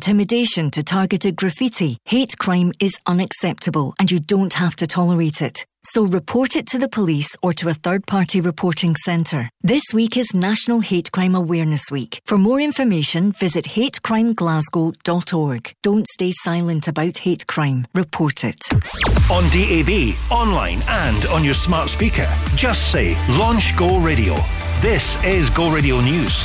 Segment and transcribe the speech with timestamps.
[0.00, 5.66] intimidation to targeted graffiti, hate crime is unacceptable and you don't have to tolerate it.
[5.82, 9.50] So report it to the police or to a third party reporting centre.
[9.62, 12.22] This week is National Hate Crime Awareness Week.
[12.24, 15.74] For more information, visit hatecrimeglasgow.org.
[15.82, 17.86] Don't stay silent about hate crime.
[17.94, 18.56] Report it.
[19.30, 24.36] On DAB, online, and on your smart speaker, just say Launch Go Radio.
[24.80, 26.42] This is Go Radio News.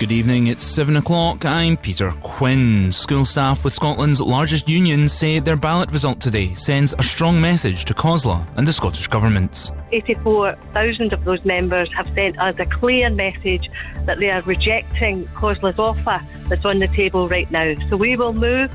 [0.00, 1.44] Good evening, it's 7 o'clock.
[1.44, 2.90] I'm Peter Quinn.
[2.90, 7.84] School staff with Scotland's largest union say their ballot result today sends a strong message
[7.84, 9.70] to COSLA and the Scottish Government.
[9.92, 13.68] 84,000 of those members have sent us a clear message
[14.06, 17.74] that they are rejecting COSLA's offer that's on the table right now.
[17.90, 18.70] So we will move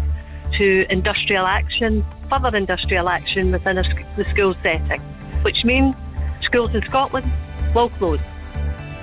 [0.60, 5.02] to industrial action, further industrial action within the school setting,
[5.42, 5.96] which means
[6.44, 7.32] schools in Scotland
[7.74, 8.20] will close.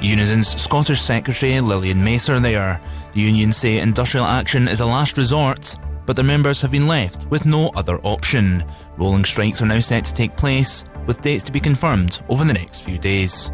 [0.02, 2.80] Unison's Scottish Secretary Lilian Macer there.
[3.12, 7.26] The unions say industrial action is a last resort, but their members have been left
[7.30, 8.64] with no other option.
[8.96, 12.52] Rolling strikes are now set to take place, with dates to be confirmed over the
[12.52, 13.52] next few days.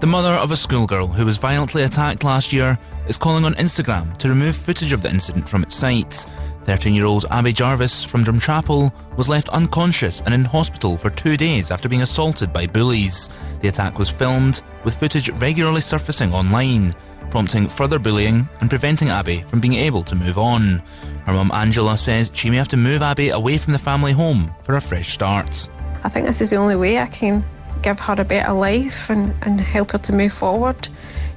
[0.00, 2.78] The mother of a schoolgirl who was violently attacked last year
[3.08, 6.26] is calling on Instagram to remove footage of the incident from its site.
[6.64, 11.36] 13 year old Abby Jarvis from Drumchapel was left unconscious and in hospital for two
[11.36, 13.30] days after being assaulted by bullies.
[13.60, 16.94] The attack was filmed, with footage regularly surfacing online,
[17.30, 20.82] prompting further bullying and preventing Abby from being able to move on.
[21.26, 24.54] Her mum Angela says she may have to move Abby away from the family home
[24.62, 25.68] for a fresh start.
[26.04, 27.44] I think this is the only way I can
[27.82, 30.88] give her a better life and, and help her to move forward.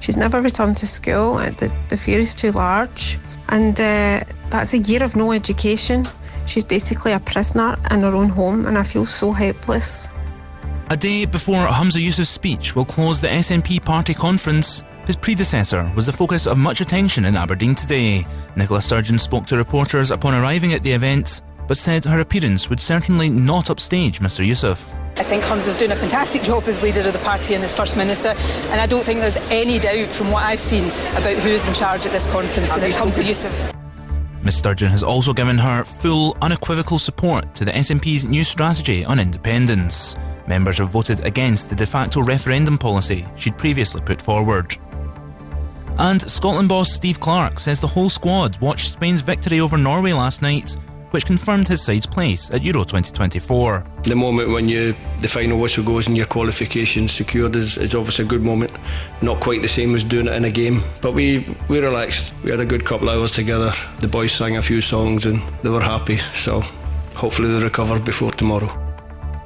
[0.06, 3.18] She's never returned to school, the, the fear is too large.
[3.48, 6.04] And uh, that's a year of no education.
[6.46, 10.06] She's basically a prisoner in her own home, and I feel so helpless.
[10.90, 16.06] A day before Humza Yousaf's speech will close the SNP party conference, his predecessor was
[16.06, 18.24] the focus of much attention in Aberdeen today.
[18.54, 22.80] Nicola Sturgeon spoke to reporters upon arriving at the event, but said her appearance would
[22.80, 24.96] certainly not upstage Mr Yousaf.
[25.18, 27.96] I think Humza's doing a fantastic job as leader of the party and as First
[27.96, 31.72] Minister, and I don't think there's any doubt from what I've seen about who's in
[31.72, 33.74] charge at this conference, and it's Humza Yousaf.
[34.42, 39.18] Ms Sturgeon has also given her full, unequivocal support to the SNP's new strategy on
[39.18, 40.16] independence.
[40.46, 44.76] Members have voted against the de facto referendum policy she'd previously put forward.
[45.98, 50.42] And Scotland boss Steve Clarke says the whole squad watched Spain's victory over Norway last
[50.42, 50.76] night
[51.16, 53.86] which confirmed his side's place at Euro 2024.
[54.02, 58.26] The moment when you the final whistle goes and your qualification secured is, is obviously
[58.26, 58.70] a good moment.
[59.22, 62.34] Not quite the same as doing it in a game, but we, we relaxed.
[62.44, 63.72] We had a good couple of hours together.
[64.00, 66.60] The boys sang a few songs and they were happy, so
[67.14, 68.68] hopefully they recover before tomorrow.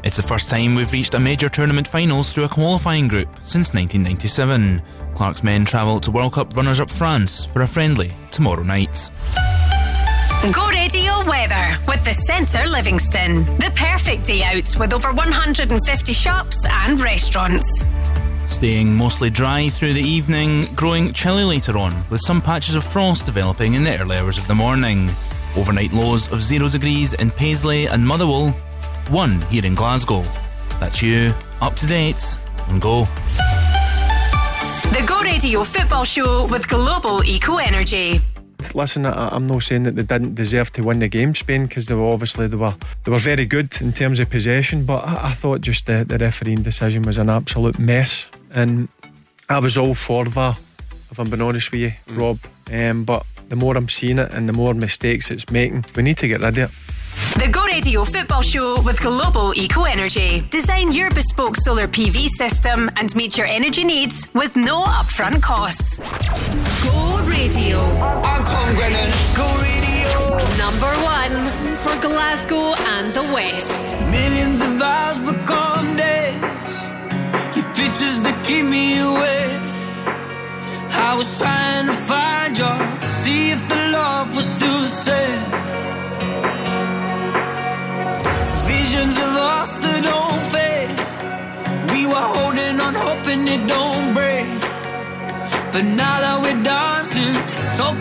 [0.03, 3.73] It's the first time we've reached a major tournament finals through a qualifying group since
[3.73, 4.83] 1997.
[5.15, 9.09] Clarke's men travel to World Cup runners up France for a friendly tomorrow night.
[10.41, 13.45] Go radio weather with the Centre Livingston.
[13.59, 17.85] The perfect day out with over 150 shops and restaurants.
[18.47, 23.27] Staying mostly dry through the evening, growing chilly later on, with some patches of frost
[23.27, 25.11] developing in the early hours of the morning.
[25.59, 28.53] Overnight lows of 0 degrees in Paisley and Motherwell,
[29.11, 30.23] 1 here in Glasgow.
[30.81, 33.05] That's you, up to date, and go.
[34.85, 38.23] The Go Radio Football Show with Global Eco Energy.
[38.75, 41.87] Listen, I, am not saying that they didn't deserve to win the game, Spain, because
[41.87, 44.85] they were obviously they were they were very good in terms of possession.
[44.85, 48.89] But I, I thought just the, the refereeing decision was an absolute mess, and
[49.49, 50.59] I was all for that.
[51.11, 52.21] If I'm being honest with you, mm.
[52.21, 52.39] Rob.
[52.73, 56.19] Um, but the more I'm seeing it and the more mistakes it's making, we need
[56.19, 56.71] to get rid of it.
[57.39, 60.43] The Go Radio Football Show with Global Eco Energy.
[60.51, 65.99] Design your bespoke solar PV system and meet your energy needs with no upfront costs.
[66.85, 67.81] Go Radio.
[67.81, 69.11] I'm Tom Grennan.
[69.35, 70.11] Go Radio.
[70.59, 74.01] Number one for Glasgow and the West.
[74.11, 76.41] Millions of hours become days.
[77.57, 79.61] Your pictures that keep me awake.
[80.93, 82.65] I was trying to find you
[83.01, 85.60] to see if the love was still the same.
[92.11, 94.47] Were holding on, hoping it don't break.
[95.73, 97.97] But now that we're dancing, it's all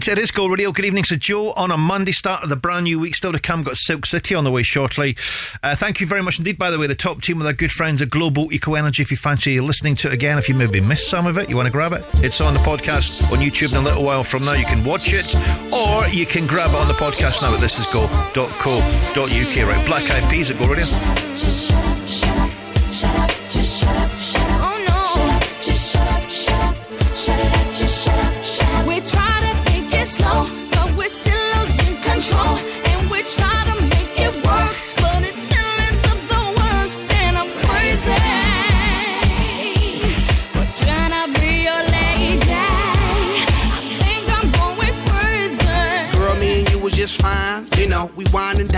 [0.00, 0.18] Tonight.
[0.18, 0.72] It is Go Radio.
[0.72, 1.04] Good evening.
[1.04, 3.76] So, Joe, on a Monday start of the brand new week, still to come, got
[3.76, 5.16] Silk City on the way shortly.
[5.62, 7.70] Uh, thank you very much indeed, by the way, the top team with our good
[7.70, 9.02] friends at Global Eco Energy.
[9.02, 11.56] If you fancy listening to it again, if you maybe missed some of it, you
[11.56, 14.44] want to grab it, it's on the podcast on YouTube in a little while from
[14.44, 14.54] now.
[14.54, 15.34] You can watch it
[15.72, 19.76] or you can grab it on the podcast now at thisisgo.co.uk.
[19.76, 21.89] Right, Black Eyed Peas at Go Radio.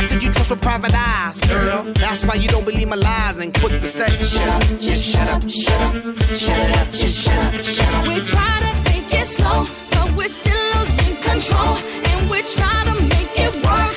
[0.00, 1.92] How could you trust with private eyes, girl?
[1.92, 5.28] That's why you don't believe my lies and quit the say, shut up, just shut
[5.28, 8.06] up, shut up, shut it up, just shut up, shut up.
[8.08, 12.94] We try to take it slow, but we're still losing control, and we try to
[13.12, 13.94] make it work,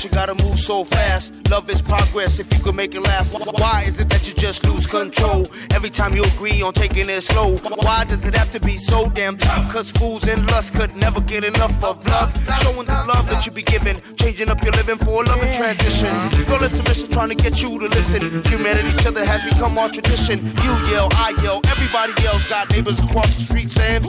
[0.00, 1.34] Emotion gotta move so fast?
[1.50, 3.34] Love is progress if you could make it last.
[3.34, 7.20] Why is it that you just lose control every time you agree on taking it
[7.20, 7.58] slow?
[7.84, 9.70] Why does it have to be so damn tough?
[9.70, 12.32] Cause fools and lust could never get enough of love.
[12.62, 16.08] Showing the love that you be giving, changing up your living for a loving transition.
[16.32, 18.42] It's submission trying to get you to listen.
[18.44, 20.46] Humanity, each other has become our tradition.
[20.64, 22.44] You yell, I yell, everybody yells.
[22.48, 24.04] Got neighbors across the street saying,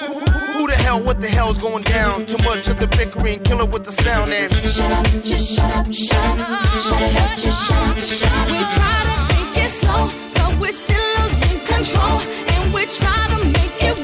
[0.00, 2.26] who the hell, what the hell's going down?
[2.26, 5.92] Too much of the bickering, killer with the sound and Shut up, just shut up,
[5.92, 8.48] shut up, shut up, just shut up, shut up.
[8.50, 13.44] We try to take it slow, but we're still losing control, and we try to
[13.44, 14.03] make it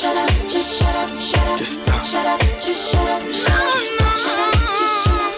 [0.00, 1.58] Shut up, just shut up, shut up.
[1.58, 2.04] Just stop.
[2.06, 3.20] Shut up, just shut up.
[3.28, 3.84] Shut up,
[4.16, 5.36] shut up, just shut up.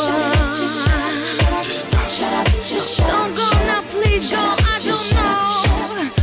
[0.00, 1.20] Shut up, just shut up.
[1.36, 2.08] Shut up, just stop.
[2.08, 3.28] Shut up, just shut up.
[3.28, 4.40] Don't go now, please go.
[4.40, 5.36] I don't know.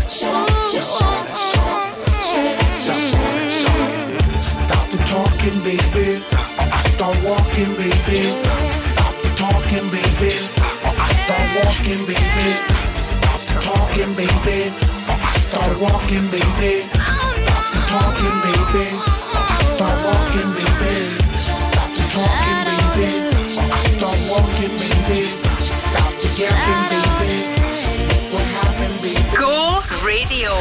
[0.10, 1.30] Shut up, just shut up.
[1.38, 1.94] Shut up,
[2.34, 4.42] shut it up, just shut up.
[4.42, 6.26] Stop the talking, baby.
[6.58, 8.34] I start walking, baby.
[8.74, 10.34] Stop the talking, baby.
[10.82, 12.50] I start walking, baby.
[12.98, 14.74] Stop the talking, baby.
[15.14, 16.90] I start walking, baby.
[17.96, 18.88] Stop the talking, baby.
[18.92, 20.96] Or start walking, baby.
[21.40, 23.08] Stop the talking, baby.
[23.72, 25.22] Or start walking, baby.
[25.64, 27.40] Stop the yapping, baby.
[28.34, 29.24] What happened, baby?
[29.38, 30.52] Go Radio.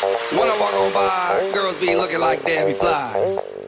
[0.00, 3.59] When I walk on by, girls be looking like Debbie Fly.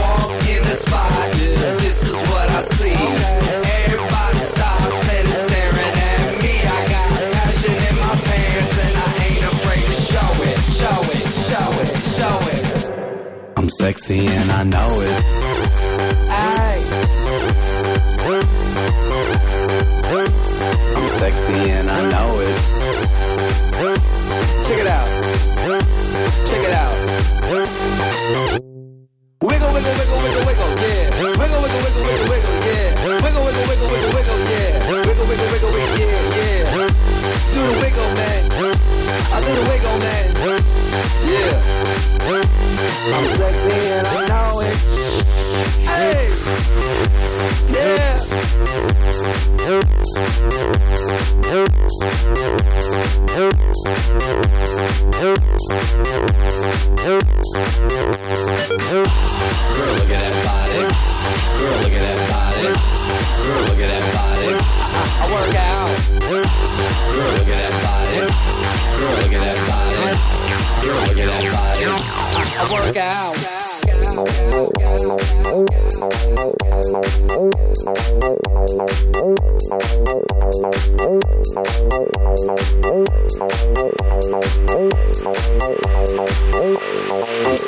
[0.00, 1.12] walk in the spot.
[1.84, 2.96] This is what I see.
[3.84, 6.54] Everybody stops and is staring at me.
[6.64, 11.26] I got passion in my pants and I ain't afraid to show it, show it,
[11.48, 12.62] show it, show it.
[13.58, 15.16] I'm sexy and I know it.
[16.32, 16.80] Aye.
[20.96, 22.56] I'm sexy and I know it.
[24.66, 25.08] Check it out.
[26.48, 28.69] Check it out.
[29.42, 31.08] Wiggle, wiggle, wiggle, wiggle, wiggle, yeah.
[31.16, 32.92] Wiggle, wiggle, wiggle, wiggle, wiggle, yeah.
[33.24, 34.68] Wiggle, wiggle, wiggle, wiggle, wiggle, yeah.
[34.92, 37.09] Wiggle, wiggle, wiggle, wiggle, yeah, yeah.
[37.52, 38.42] Do the wiggle, man.
[39.32, 40.26] I do the wiggle, man.
[41.26, 41.56] Yeah.
[43.12, 44.76] I'm sexy and I know it.
[45.88, 46.30] Hey.
[47.72, 48.20] Yeah.
[58.90, 59.06] Girl,
[59.96, 60.80] look at that body.
[61.60, 62.62] Girl, look at that body.
[63.40, 64.48] Girl, look at that body.
[64.50, 65.90] I, I work out.
[66.30, 67.29] Girl,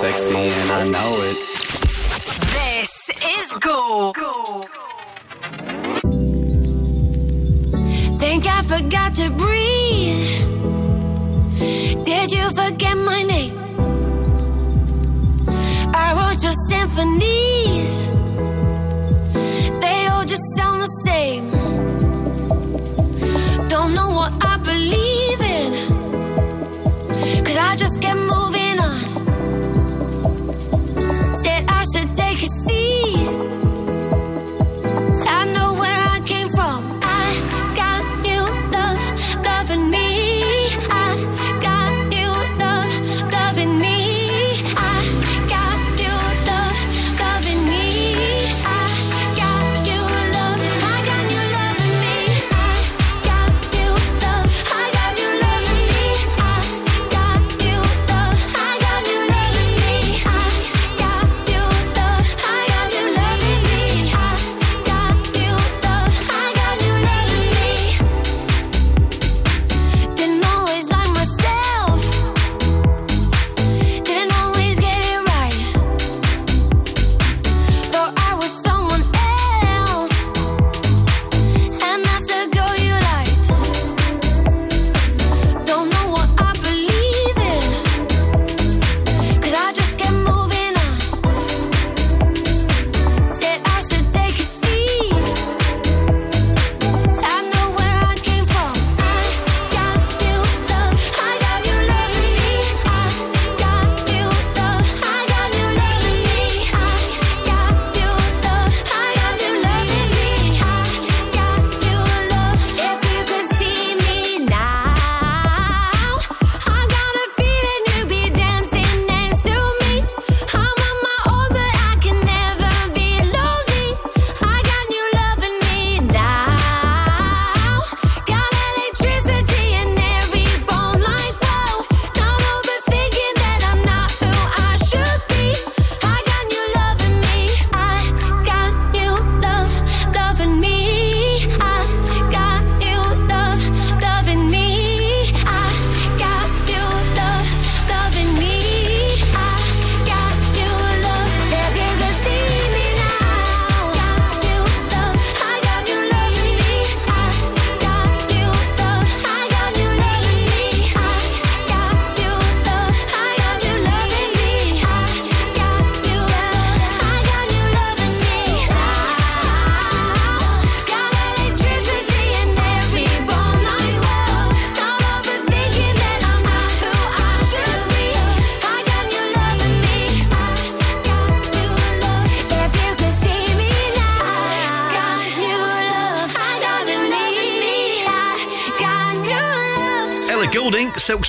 [0.03, 1.37] sexy and I know it.
[2.55, 4.13] This is Go.
[4.13, 4.92] Go.
[8.33, 10.27] Think I forgot to breathe.
[12.03, 13.59] Did you forget my name?
[15.95, 18.07] I wrote your symphonies.
[19.83, 21.51] They all just sound the same.
[23.69, 25.73] Don't know what I believe in.
[27.45, 29.01] Cause I just kept moving on.
[31.35, 33.72] Said I should take a seat.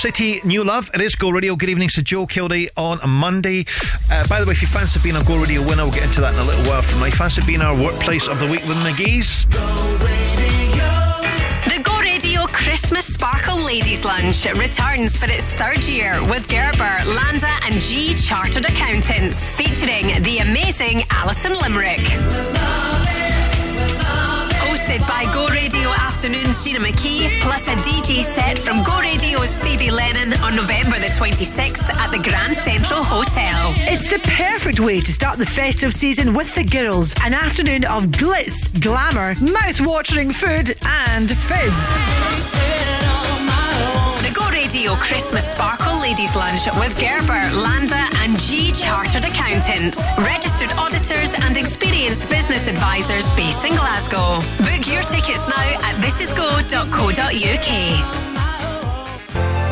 [0.04, 0.92] City, New Love.
[0.94, 1.56] It is Go Radio.
[1.56, 3.64] Good evening to Joe Kilday on a Monday.
[4.12, 6.20] Uh, by the way, if you fancy being a Go Radio winner, we'll get into
[6.20, 7.10] that in a little while from now.
[7.10, 9.46] Fancy being our workplace of the week with McGee's?
[11.64, 17.56] The Go Radio Christmas Sparkle Ladies Lunch returns for its third year with Gerber, Landa,
[17.64, 22.04] and Gee Chartered Accountants, featuring the amazing Alison Limerick.
[25.08, 30.40] By Go Radio Afternoon's Gina McKee, plus a DJ set from Go Radio's Stevie Lennon
[30.42, 33.74] on November the 26th at the Grand Central Hotel.
[33.76, 37.14] It's the perfect way to start the festive season with the girls.
[37.24, 42.23] An afternoon of glitz, glamour, mouth-watering food, and fizz.
[44.74, 51.58] Radio Christmas Sparkle Ladies Lunch with Gerber, Landa, and Gee Chartered Accountants, registered auditors and
[51.58, 54.40] experienced business advisors based in Glasgow.
[54.66, 56.66] Book your tickets now at thisisgo.co.uk.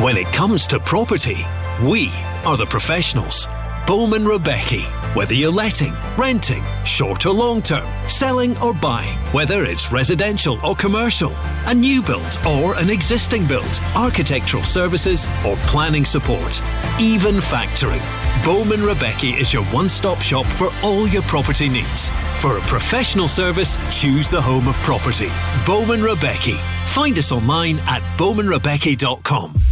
[0.03, 1.47] When it comes to property,
[1.83, 2.11] we
[2.45, 3.47] are the professionals.
[3.87, 4.81] Bowman Rebecca.
[5.15, 10.75] Whether you're letting, renting, short or long term, selling or buying, whether it's residential or
[10.75, 11.31] commercial,
[11.71, 16.61] a new build or an existing build, architectural services or planning support,
[16.99, 18.03] even factoring.
[18.43, 22.09] Bowman Rebecca is your one stop shop for all your property needs.
[22.41, 25.29] For a professional service, choose the home of property.
[25.65, 26.57] Bowman Rebecca.
[26.87, 29.70] Find us online at bowmanrebecca.com.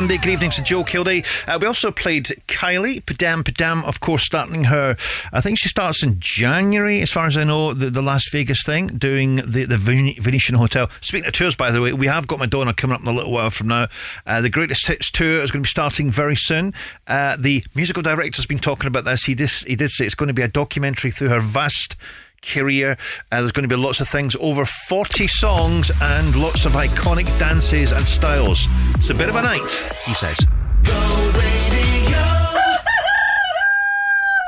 [0.00, 0.16] Monday.
[0.16, 1.26] Good evening to Joe Kilday.
[1.46, 4.96] Uh, we also played Kylie, Padam Padam, of course, starting her,
[5.30, 8.64] I think she starts in January, as far as I know, the, the Las Vegas
[8.64, 10.88] thing, doing the, the Venetian Hotel.
[11.02, 13.30] Speaking of tours, by the way, we have got Madonna coming up in a little
[13.30, 13.88] while from now.
[14.26, 16.72] Uh, the Greatest Hits Tour is going to be starting very soon.
[17.06, 19.24] Uh, the musical director's been talking about this.
[19.24, 21.96] He did, he did say it's going to be a documentary through her vast
[22.42, 22.96] career.
[23.30, 27.26] Uh, there's going to be lots of things, over 40 songs and lots of iconic
[27.38, 28.66] dances and styles.
[28.96, 29.70] It's a bit of a night,
[30.04, 30.38] he says.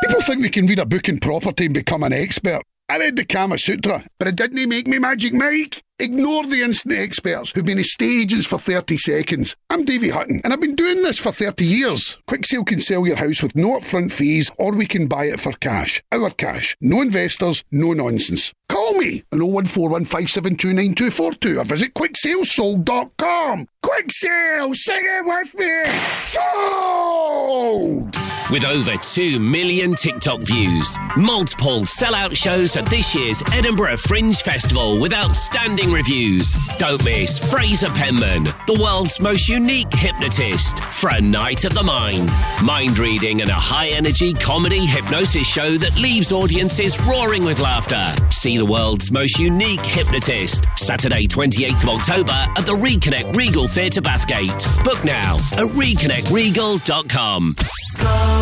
[0.03, 2.63] People think they can read a book in property and become an expert.
[2.93, 5.83] I read the Kama Sutra, but it didn't make me Magic Mike.
[5.99, 9.57] Ignore the instant experts who've been in stages for 30 seconds.
[9.71, 12.19] I'm Davey Hutton, and I've been doing this for 30 years.
[12.29, 15.53] Quicksale can sell your house with no upfront fees, or we can buy it for
[15.53, 16.03] cash.
[16.13, 16.77] Our cash.
[16.83, 18.53] No investors, no nonsense.
[18.69, 23.69] Call me on 01415729242 or visit quicksalesold.com.
[23.83, 24.75] Quick sale!
[24.75, 25.85] Sing it with me!
[26.19, 28.15] Sold!
[28.53, 35.01] With over 2 million TikTok views, multiple sellout shows at this year's Edinburgh Fringe Festival
[35.01, 36.55] with outstanding reviews.
[36.77, 42.31] Don't miss Fraser Penman, the world's most unique hypnotist, for a night of the mind.
[42.63, 48.15] Mind reading and a high energy comedy hypnosis show that leaves audiences roaring with laughter.
[48.31, 54.03] See the world's most unique hypnotist, Saturday, 28th of October at the Reconnect Regal Theatre
[54.03, 54.85] Bathgate.
[54.85, 57.55] Book now at reconnectregal.com.
[58.03, 58.42] Go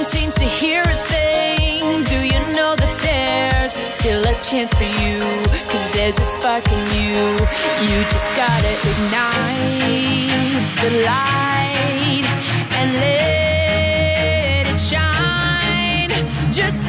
[0.00, 1.82] one seems to hear a thing?
[2.04, 5.20] Do you know that there's still a chance for you?
[5.68, 7.20] Cause there's a spark in you.
[7.84, 12.26] You just gotta ignite the light
[12.78, 16.10] and let it shine.
[16.50, 16.80] Just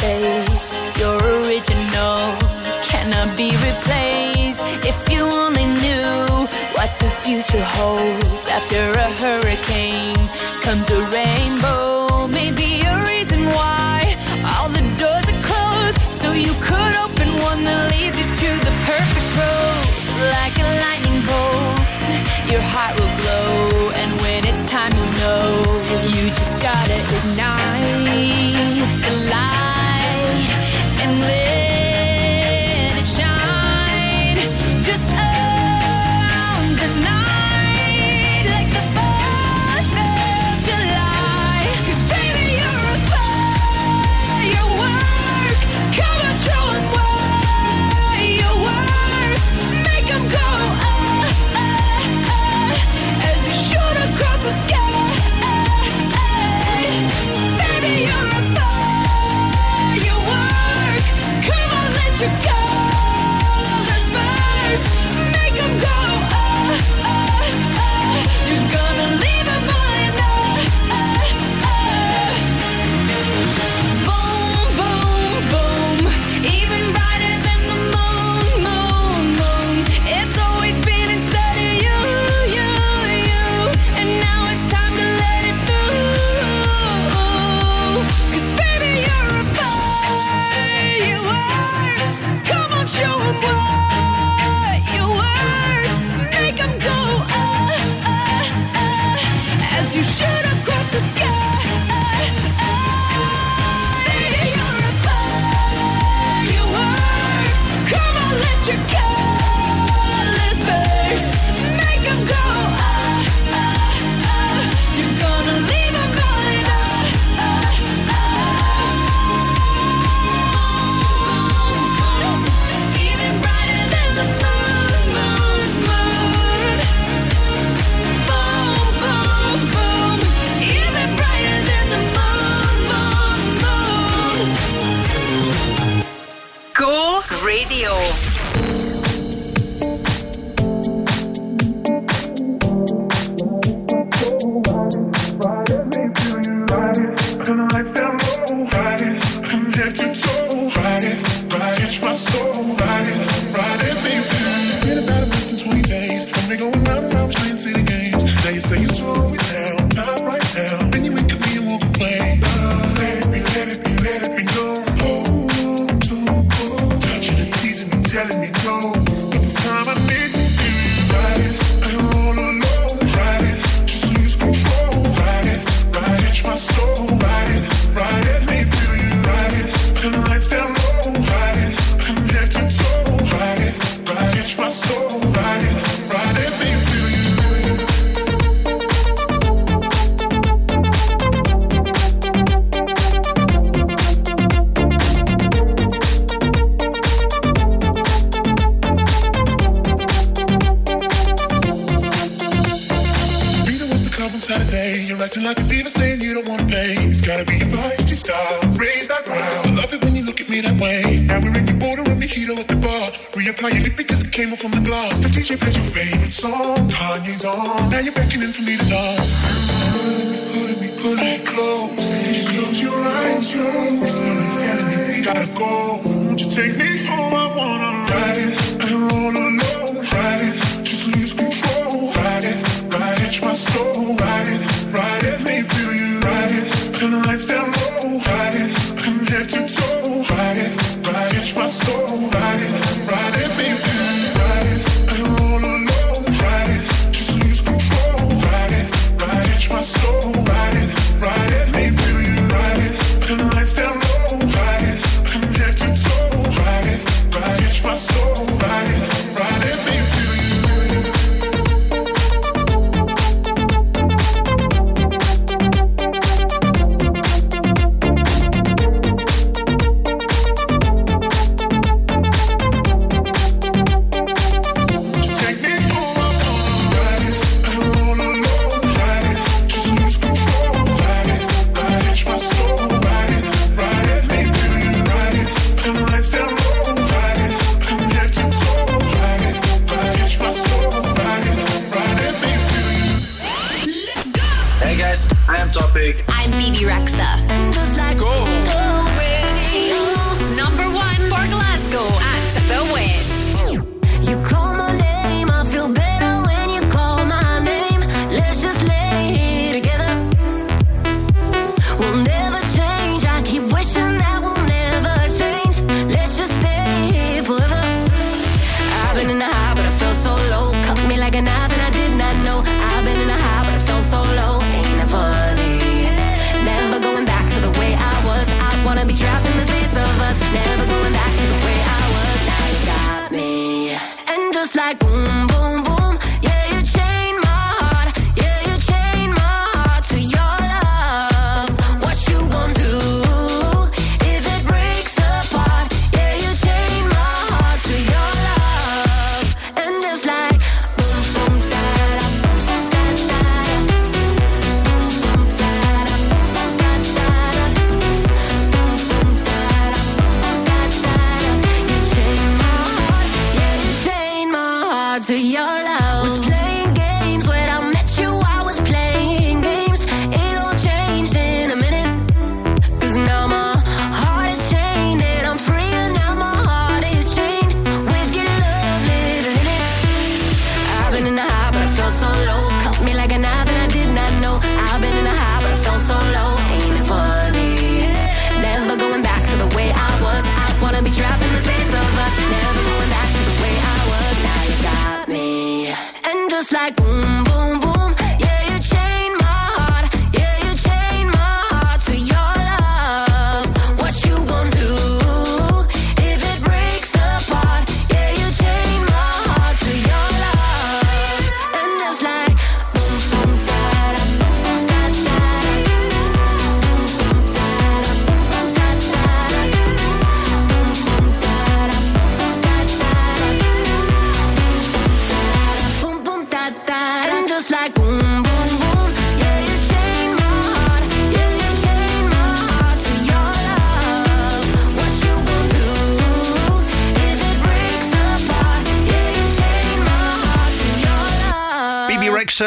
[0.00, 0.74] space.
[0.98, 2.18] You're original,
[2.90, 4.64] cannot be replaced.
[4.90, 6.24] If you only knew
[6.76, 9.99] what the future holds after a hurricane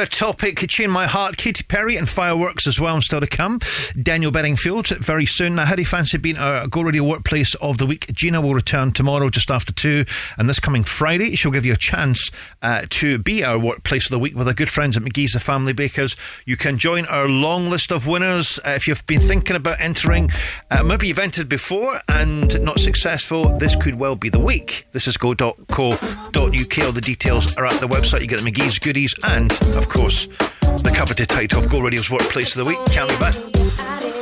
[0.05, 3.59] topic, Chin My Heart, Katy Perry and fireworks as well, and still to come.
[4.01, 5.55] Daniel Bedingfield very soon.
[5.55, 8.07] Now, how do you fancy being our Go Radio Workplace of the Week?
[8.13, 10.05] Gina will return tomorrow just after two,
[10.37, 12.29] and this coming Friday, she'll give you a chance
[12.61, 15.39] uh, to be our Workplace of the Week with our good friends at McGee's, the
[15.39, 16.15] Family Bakers.
[16.45, 20.29] You can join our long list of winners uh, if you've been thinking about entering.
[20.69, 23.57] Uh, maybe you've entered before and not successful.
[23.57, 24.87] This could well be the week.
[24.91, 25.97] This is go.co.uk.
[26.35, 28.21] All the details are at the website.
[28.21, 32.55] You get McGee's goodies and, of course, course, the coveted title of Go Radio's Workplace
[32.55, 32.79] of the Week.
[32.87, 34.12] Cammy Bath.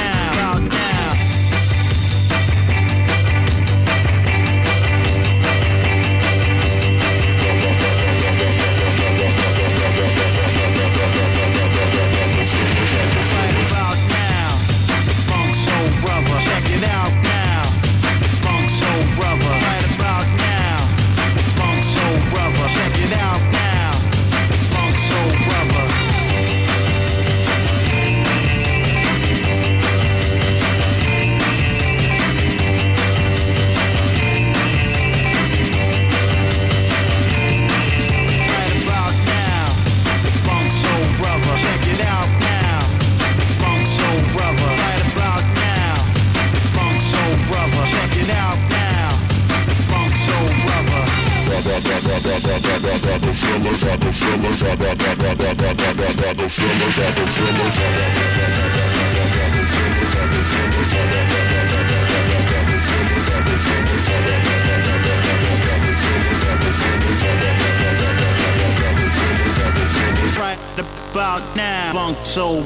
[71.11, 72.63] about now, Funk Soul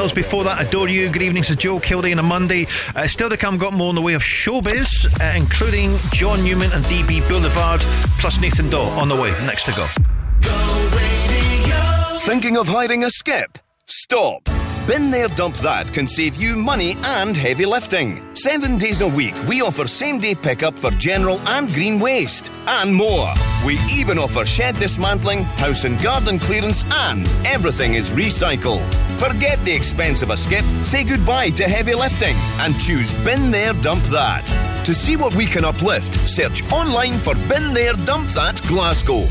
[0.00, 1.10] Styles before that, Adore You.
[1.10, 2.66] Good evening to Joe Kilday on a Monday.
[2.96, 4.88] Uh, still to come, got more in the way of showbiz,
[5.20, 7.82] uh, including John Newman and DB Boulevard,
[8.18, 9.28] plus Nathan Dawe on the way.
[9.44, 9.84] Next to go.
[12.20, 13.58] Thinking of hiring a skip?
[13.84, 14.48] Stop.
[14.86, 18.24] Bin There Dump That can save you money and heavy lifting.
[18.34, 22.94] Seven days a week, we offer same day pickup for general and green waste, and
[22.94, 23.30] more.
[23.66, 28.88] We even offer shed dismantling, house and garden clearance, and everything is recycled.
[29.20, 33.74] Forget the expense of a skip, say goodbye to heavy lifting, and choose Bin There
[33.74, 34.46] Dump That.
[34.86, 39.26] To see what we can uplift, search online for Bin There Dump That Glasgow.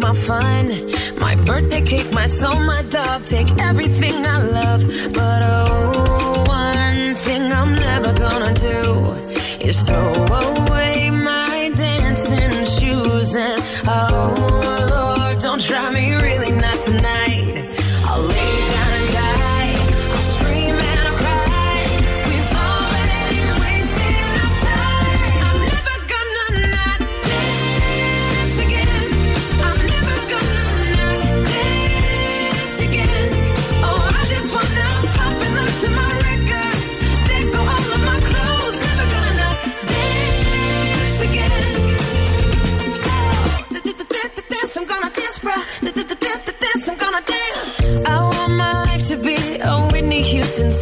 [0.07, 0.67] my fun,
[1.19, 3.25] my birthday cake, my soul, my dog.
[3.25, 4.83] Take everything I love,
[5.13, 9.11] but oh, one thing I'm never gonna do
[9.59, 10.66] is throw away.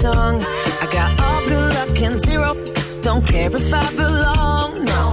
[0.06, 0.42] tongue.
[0.84, 2.50] I got all good luck and zero.
[3.02, 5.04] Don't care if I belong, no.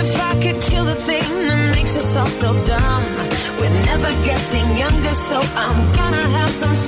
[0.00, 3.04] If I could kill the thing that makes us all so dumb,
[3.58, 6.87] we're never getting younger, so I'm gonna have some fun.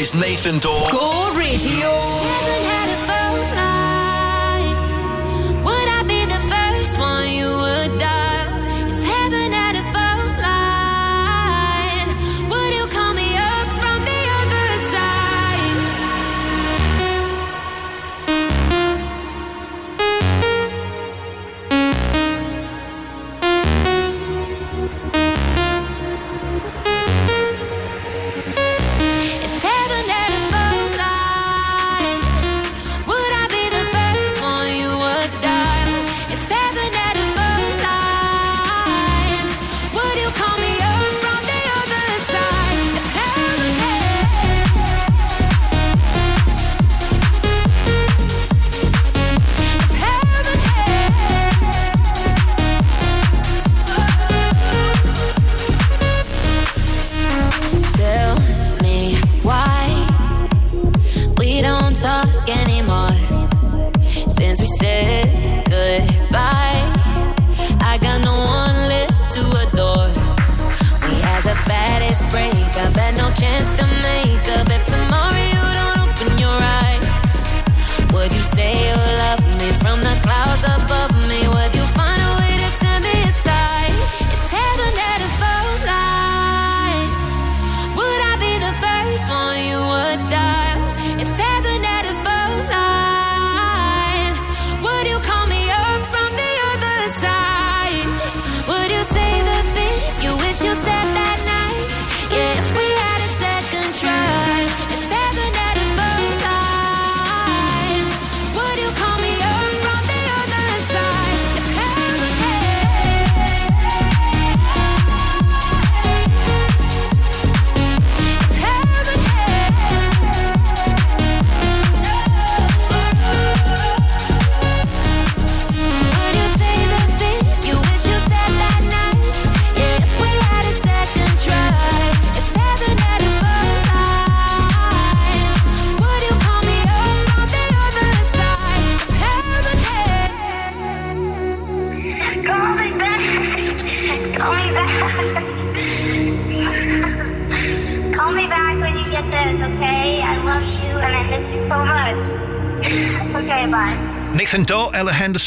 [0.00, 1.34] It's Nathan Dawe.
[1.36, 2.77] Radio.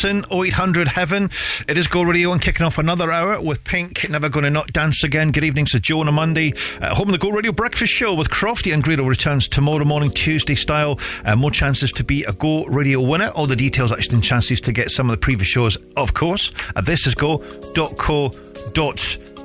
[0.01, 1.29] Johnson, 0800 Heaven.
[1.67, 5.03] It is Go Radio and kicking off another hour with Pink, Never Gonna Not Dance
[5.03, 5.31] Again.
[5.31, 6.53] Good evening to Joe on a Monday.
[6.81, 10.55] Uh, home the Go Radio Breakfast Show with Crofty and Greta returns tomorrow morning, Tuesday
[10.55, 10.99] style.
[11.23, 13.27] Uh, more chances to be a Go Radio winner.
[13.29, 16.51] All the details, actually, and chances to get some of the previous shows, of course,
[16.83, 17.13] This is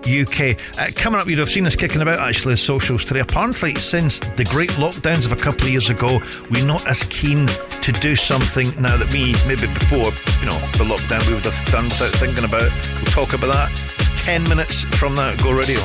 [0.07, 0.57] UK.
[0.79, 3.21] Uh, coming up, you'd have seen us kicking about actually the socials today.
[3.21, 7.47] Apparently, since the great lockdowns of a couple of years ago, we're not as keen
[7.47, 11.64] to do something now that we maybe before you know, the lockdown we would have
[11.66, 12.70] done without thinking about.
[12.95, 15.80] We'll talk about that 10 minutes from that Go Radio.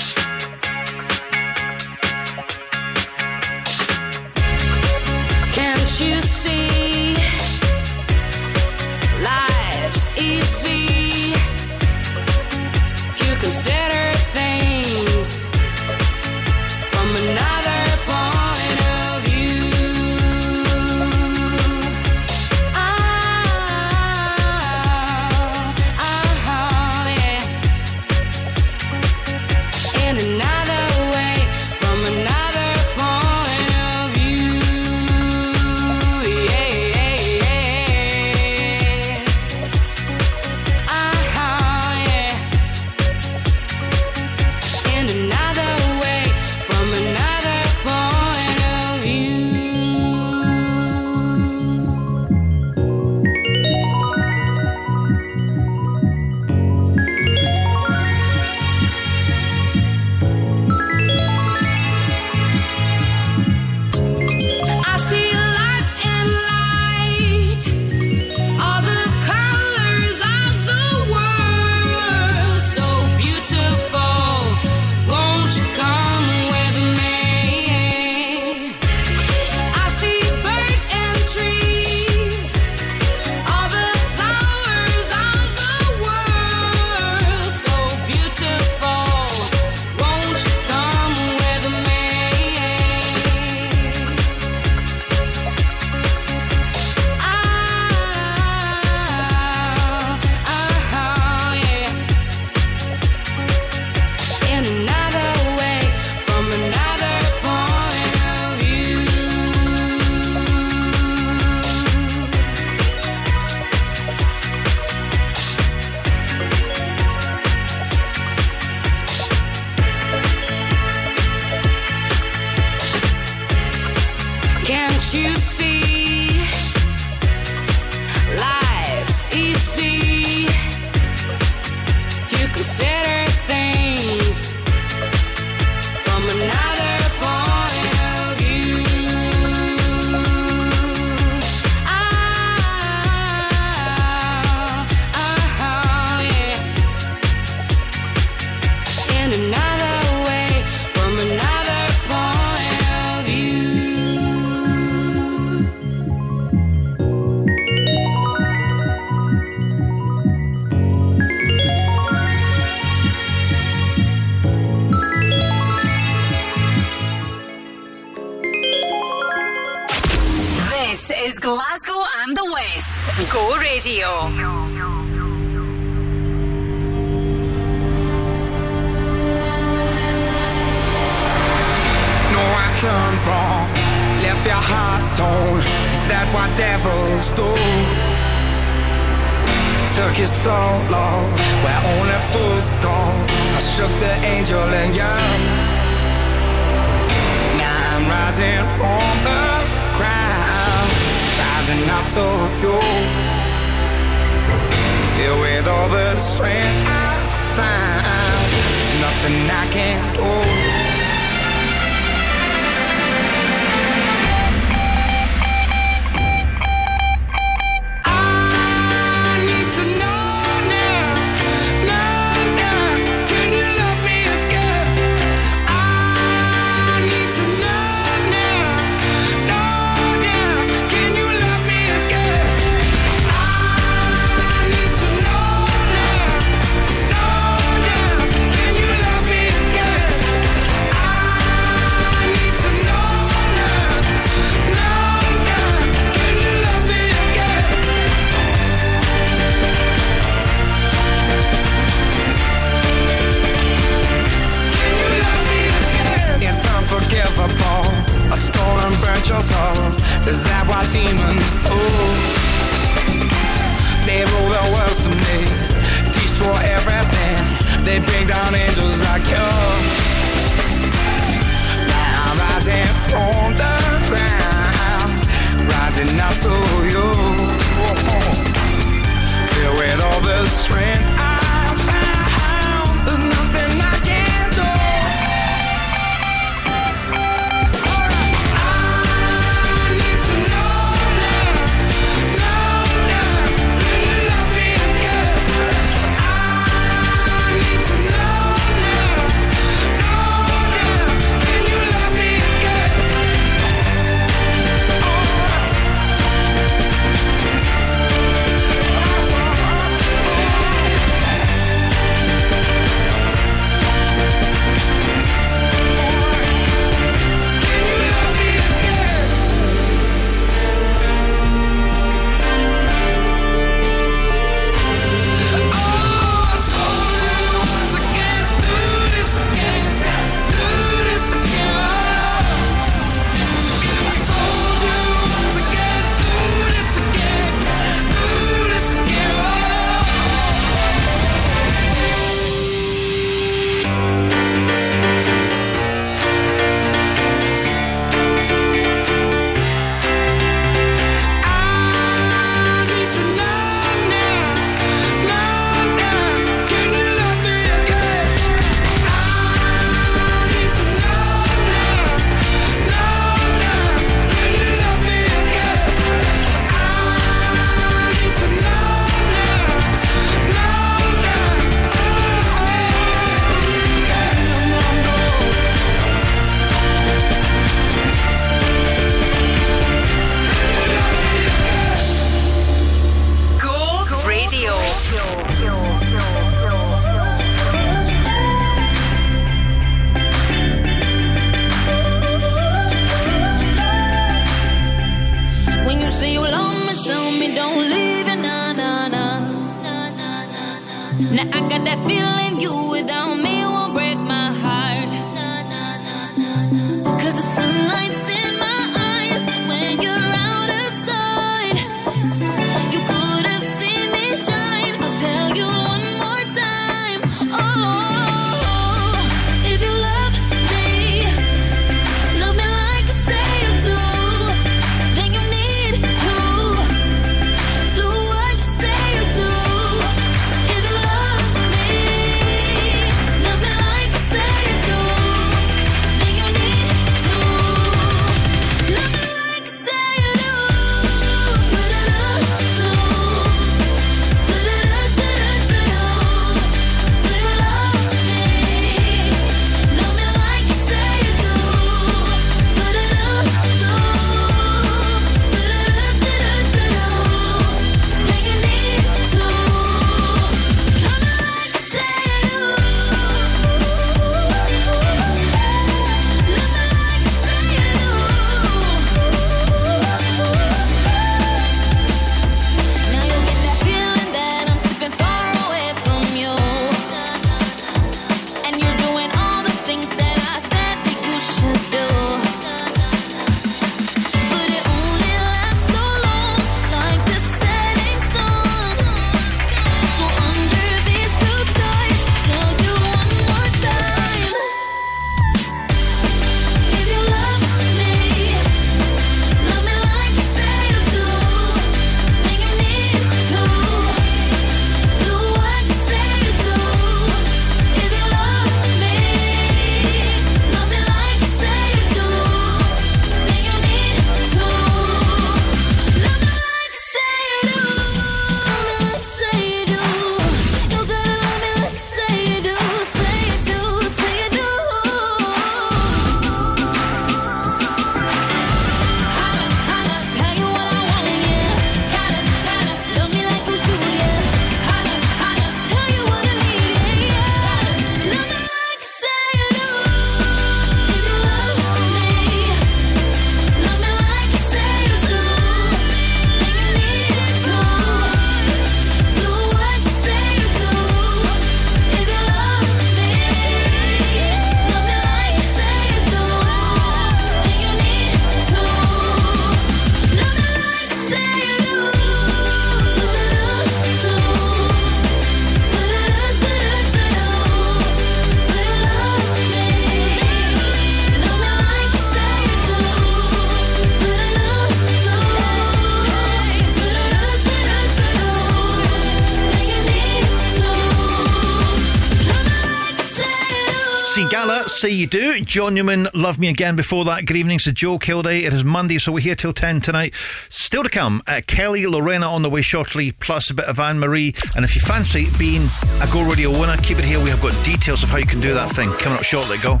[585.02, 585.60] Say you do.
[585.62, 587.44] John Newman, Love Me Again before that.
[587.44, 588.62] Good evening to Joe Kilday.
[588.62, 590.32] It is Monday, so we're here till 10 tonight.
[590.68, 594.20] Still to come, uh, Kelly, Lorena on the way shortly, plus a bit of Anne
[594.20, 594.54] Marie.
[594.76, 595.82] And if you fancy being
[596.20, 597.42] a Go Radio winner, keep it here.
[597.42, 599.78] We have got details of how you can do that thing coming up shortly.
[599.82, 600.00] Go.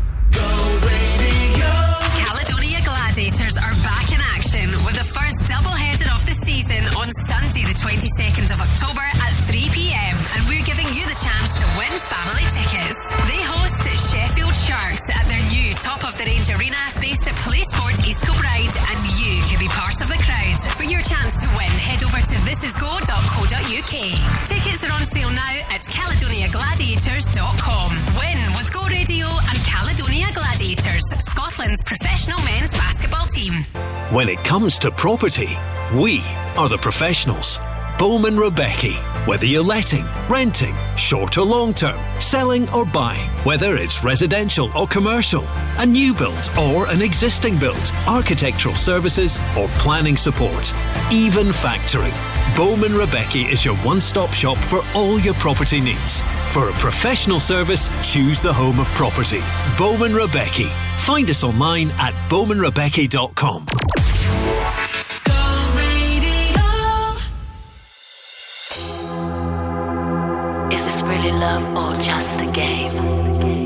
[23.86, 24.48] thisisgo.co.uk.
[24.48, 27.90] Tickets are on sale now at caledoniagladiators.com.
[28.18, 33.52] Win with Go Radio and Caledonia Gladiators, Scotland's professional men's basketball team.
[34.14, 35.56] When it comes to property,
[35.94, 36.20] we
[36.56, 37.58] are the professionals.
[37.98, 38.92] Bowman Rebecca.
[39.26, 44.88] Whether you're letting, renting, short or long term, selling or buying, whether it's residential or
[44.88, 45.42] commercial,
[45.82, 50.72] a new build or an existing build, architectural services or planning support,
[51.10, 52.14] even factoring.
[52.56, 56.22] Bowman Rebecca is your one stop shop for all your property needs.
[56.52, 59.40] For a professional service, choose the home of property.
[59.76, 60.68] Bowman Rebecca.
[61.00, 63.66] Find us online at bowmanrebecca.com.
[70.72, 73.61] Is this really love or just a game?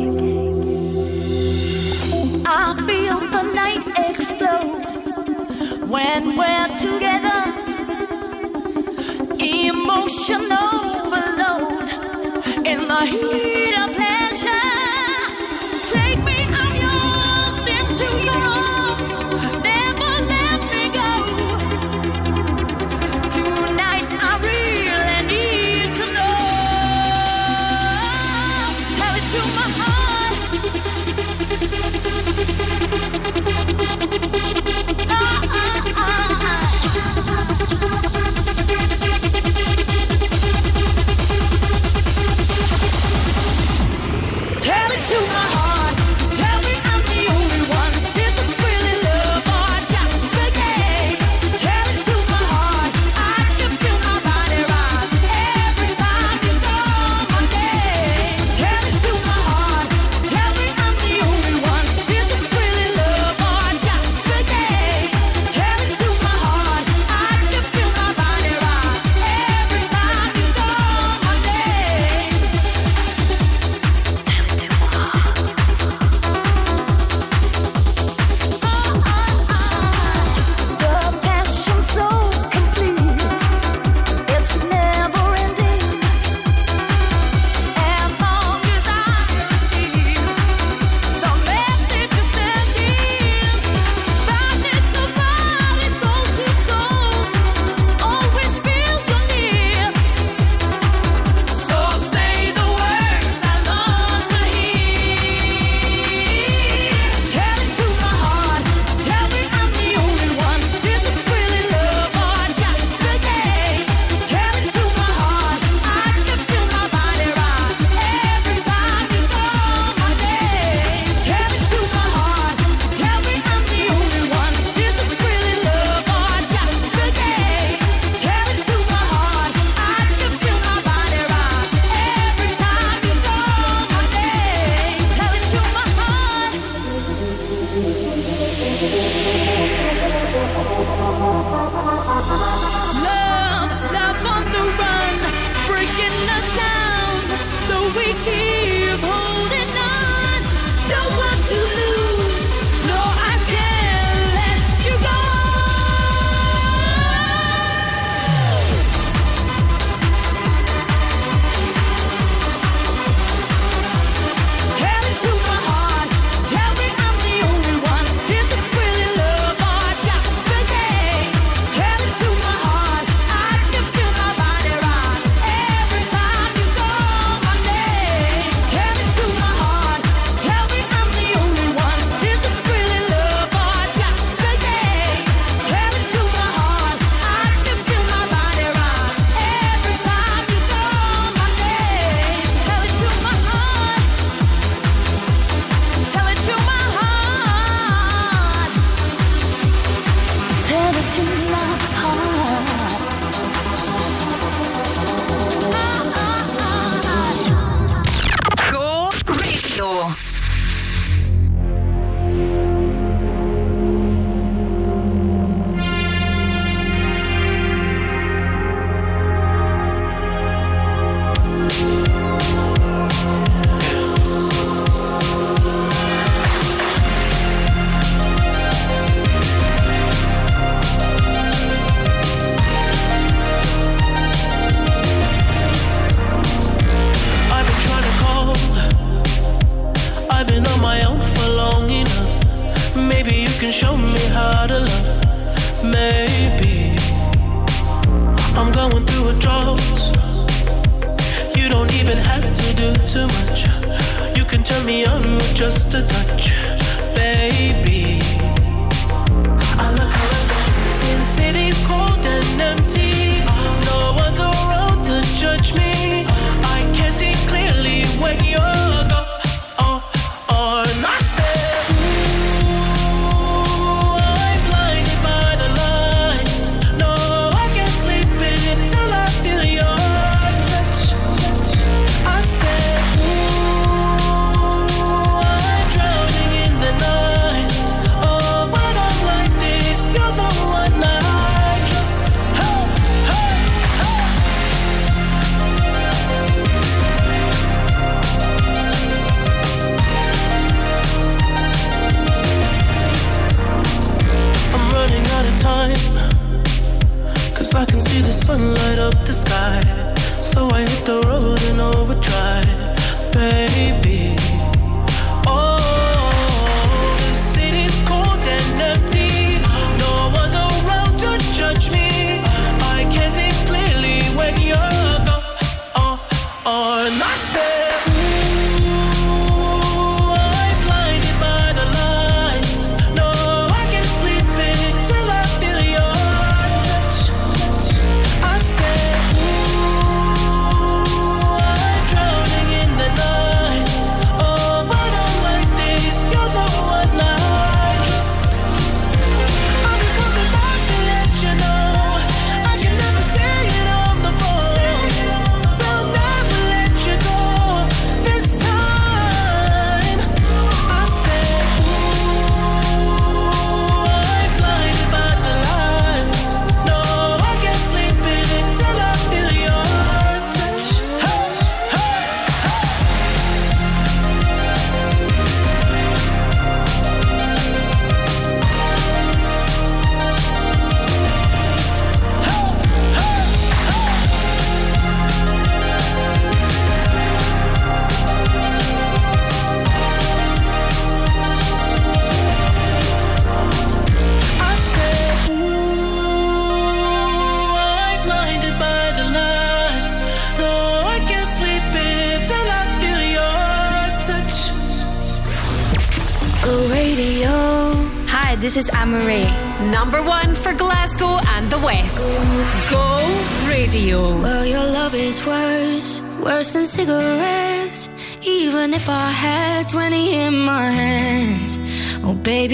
[2.68, 4.86] I feel the night explode
[5.88, 7.40] when we're together.
[9.38, 10.74] Emotional
[11.05, 11.88] overload
[12.66, 13.55] in the heat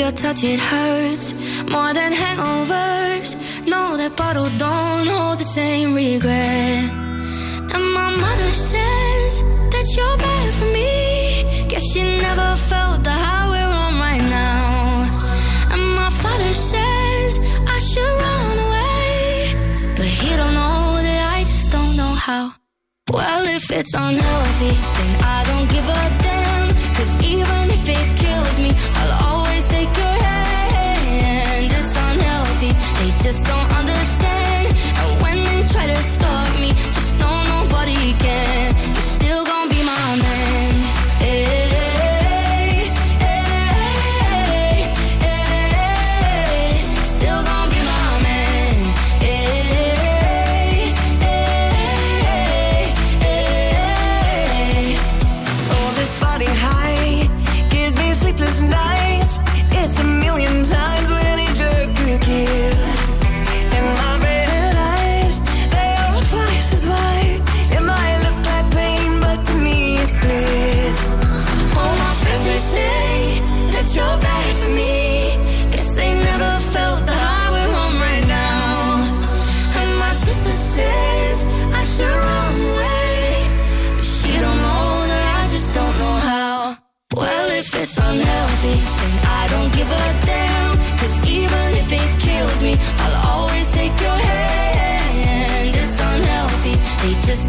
[0.02, 1.32] your touch, it hurts
[1.74, 3.30] more than hangovers.
[3.70, 6.84] Know that bottle don't hold the same regret.
[7.74, 9.32] And my mother says
[9.72, 10.94] that you're bad for me.
[11.70, 15.06] Guess she never felt the high we're on right now.
[15.72, 17.30] And my father says
[17.76, 22.44] I should run away, but he don't know that I just don't know how.
[23.14, 24.91] Well, if it's unhealthy.
[33.22, 33.71] just don't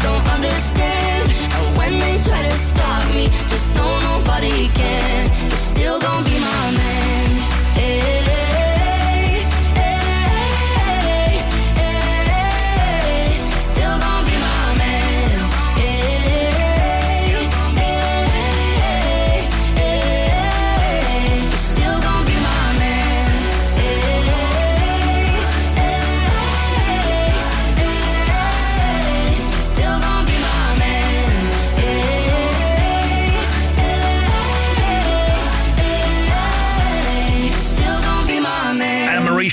[0.04, 0.33] don't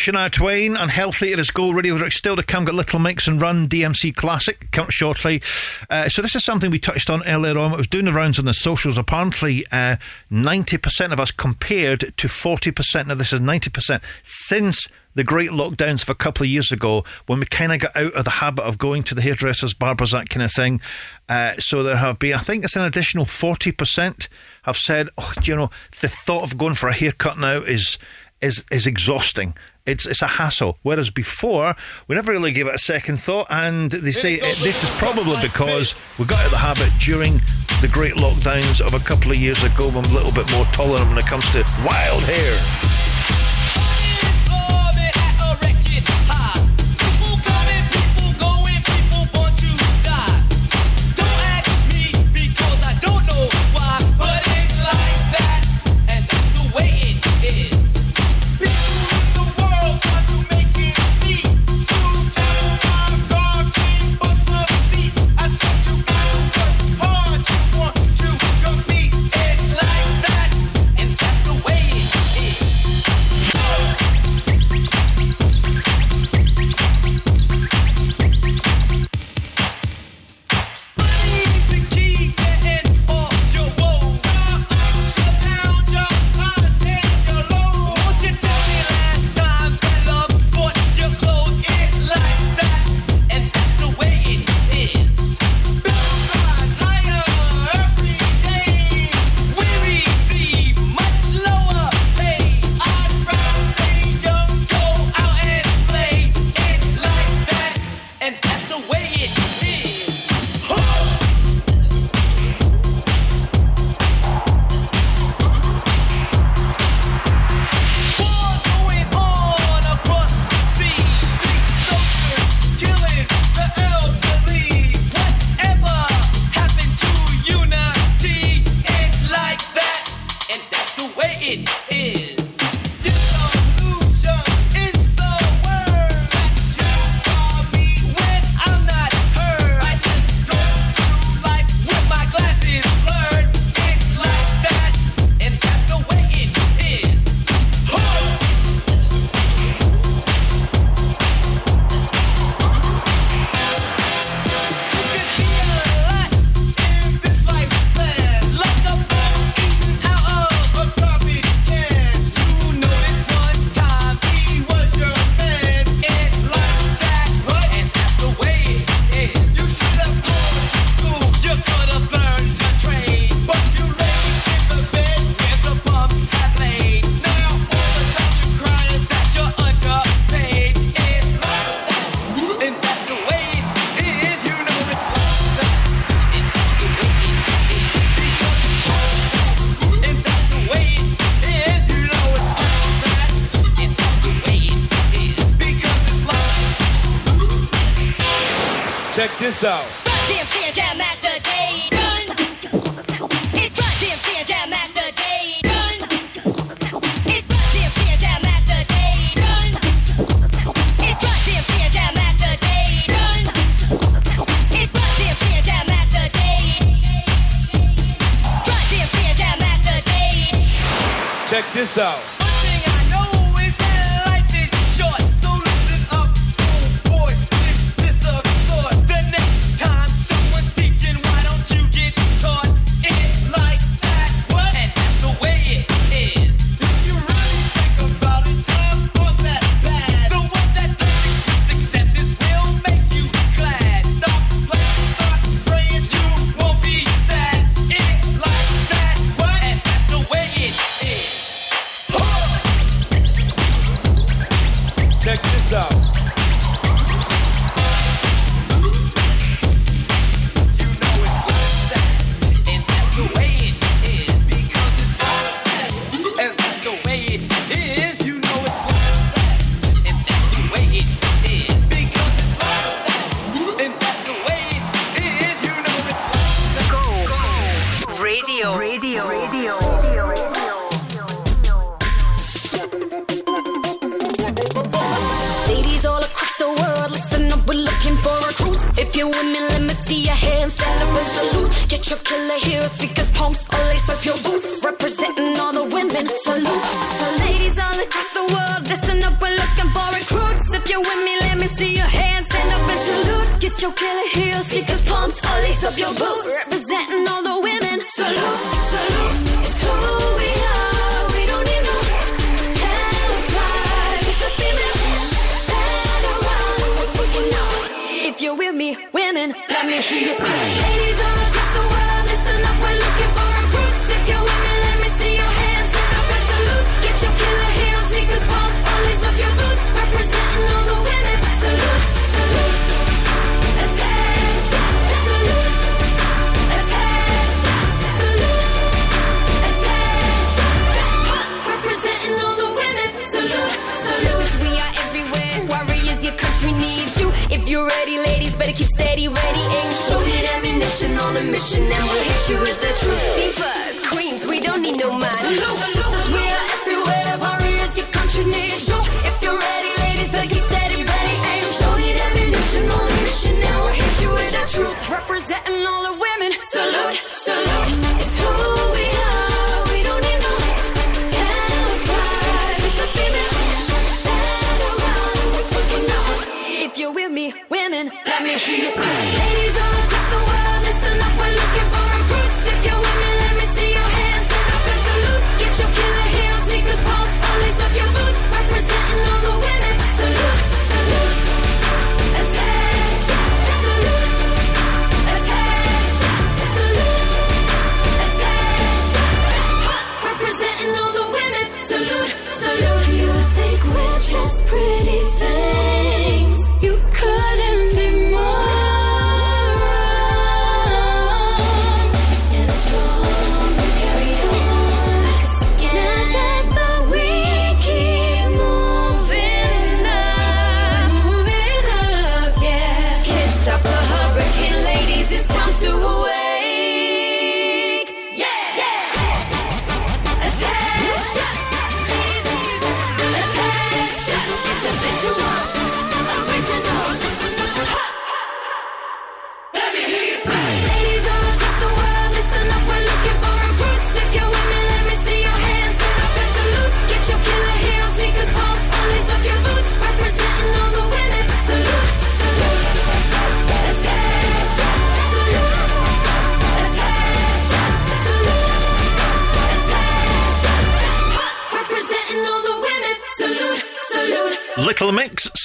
[0.01, 1.31] Shania Twain, Unhealthy.
[1.31, 2.09] It is Go Radio.
[2.09, 4.67] Still to come, got Little Mix and Run DMC Classic.
[4.71, 5.43] Come shortly.
[5.91, 7.71] Uh, so this is something we touched on earlier on.
[7.71, 8.97] It was doing the rounds on the socials.
[8.97, 9.97] Apparently, uh,
[10.31, 13.05] 90% of us compared to 40%.
[13.05, 17.39] Now, this is 90% since the great lockdowns of a couple of years ago when
[17.39, 20.29] we kind of got out of the habit of going to the hairdressers, barbers, that
[20.29, 20.81] kind of thing.
[21.29, 24.27] Uh, so there have been, I think it's an additional 40%
[24.63, 25.69] have said, oh, you know,
[25.99, 27.99] the thought of going for a haircut now is
[28.41, 29.53] is is exhausting.
[29.85, 30.77] It's it's a hassle.
[30.83, 31.75] Whereas before,
[32.07, 34.89] we never really gave it a second thought, and they say it, eh, this is
[34.91, 37.41] probably because we got out of the habit during
[37.81, 40.65] the great lockdowns of a couple of years ago when we're a little bit more
[40.65, 43.00] tolerant when it comes to wild hair.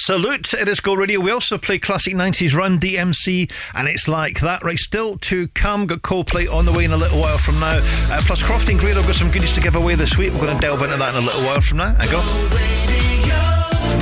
[0.07, 0.53] Salute.
[0.53, 1.19] It is Go Radio.
[1.19, 4.63] We also play classic 90s Run DMC, and it's like that.
[4.63, 5.85] Right, still to come.
[5.85, 7.75] Got Coldplay on the way in a little while from now.
[8.09, 10.31] Uh, plus, Crofty and Grado got some goodies to give away this week.
[10.31, 11.93] We're going to delve into that in a little while from now.
[11.99, 13.16] I go.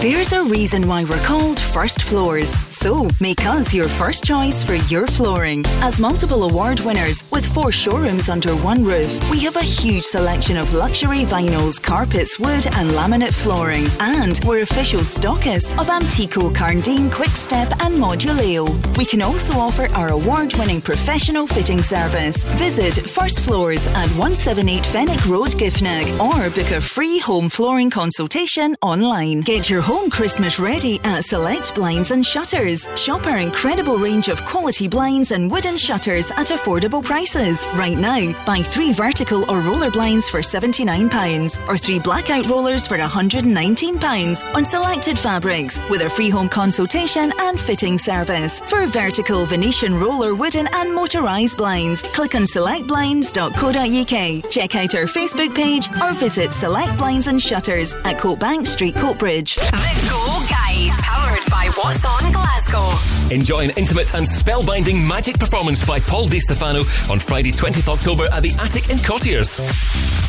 [0.06, 2.52] There's a reason why we're called First Floors.
[2.70, 5.66] So make us your first choice for your flooring.
[5.82, 10.58] As multiple award winners with four showrooms under one roof, we have a huge selection
[10.58, 13.88] of luxury vinyls, carpets, wood, and laminate flooring.
[14.00, 18.68] And we're official stockists of Amtico, Karndean, Quickstep, and Moduleo.
[18.98, 22.44] We can also offer our award winning professional fitting service.
[22.60, 28.76] Visit First Floors at 178 Fenwick Road, Giffnock, or book a free home flooring consultation
[28.84, 29.42] online.
[29.42, 32.88] Get your home Christmas ready at Select Blinds and Shutters.
[32.96, 37.66] Shop our incredible range of quality blinds and wooden shutters at affordable prices.
[37.76, 42.98] Right now, buy three vertical or roller blinds for £79 or three blackout rollers for
[42.98, 48.60] £119 on selected fabrics with a free home consultation and fitting service.
[48.62, 54.52] For vertical Venetian roller wooden and motorised blinds, click on selectblinds.co.uk.
[54.52, 59.58] Check out our Facebook page or visit Select Blinds and Shutters at Coatbank Street, Coatbridge.
[59.76, 63.34] The Go Guide, powered by What's On Glasgow.
[63.34, 66.80] Enjoy an intimate and spellbinding magic performance by Paul Di Stefano
[67.12, 69.60] on Friday, 20th October at the Attic in Cottiers.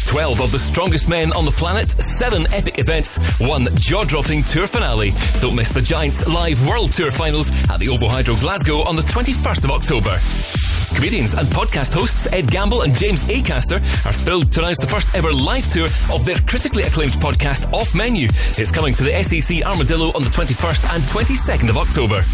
[0.08, 4.66] 12 of the strongest men on the planet, 7 epic events, 1 jaw dropping tour
[4.66, 5.12] finale.
[5.40, 9.02] Don't miss the Giants live World Tour finals at the OVO Hydro Glasgow on the
[9.02, 10.65] 21st of October.
[10.94, 13.76] Comedians and podcast hosts Ed Gamble and James Acaster
[14.06, 17.94] are thrilled to announce the first ever live tour of their critically acclaimed podcast Off
[17.94, 18.28] Menu.
[18.58, 22.24] It's coming to the SEC Armadillo on the 21st and 22nd of October.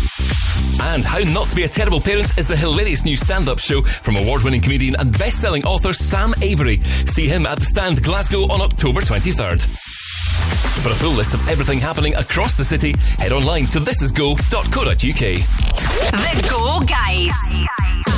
[0.83, 3.83] And How Not to Be a Terrible Parent is the hilarious new stand up show
[3.83, 6.81] from award winning comedian and best selling author Sam Avery.
[6.81, 9.67] See him at the Stand Glasgow on October 23rd.
[10.83, 14.95] For a full list of everything happening across the city, head online to thisisgo.co.uk.
[16.13, 18.12] The Go Guide.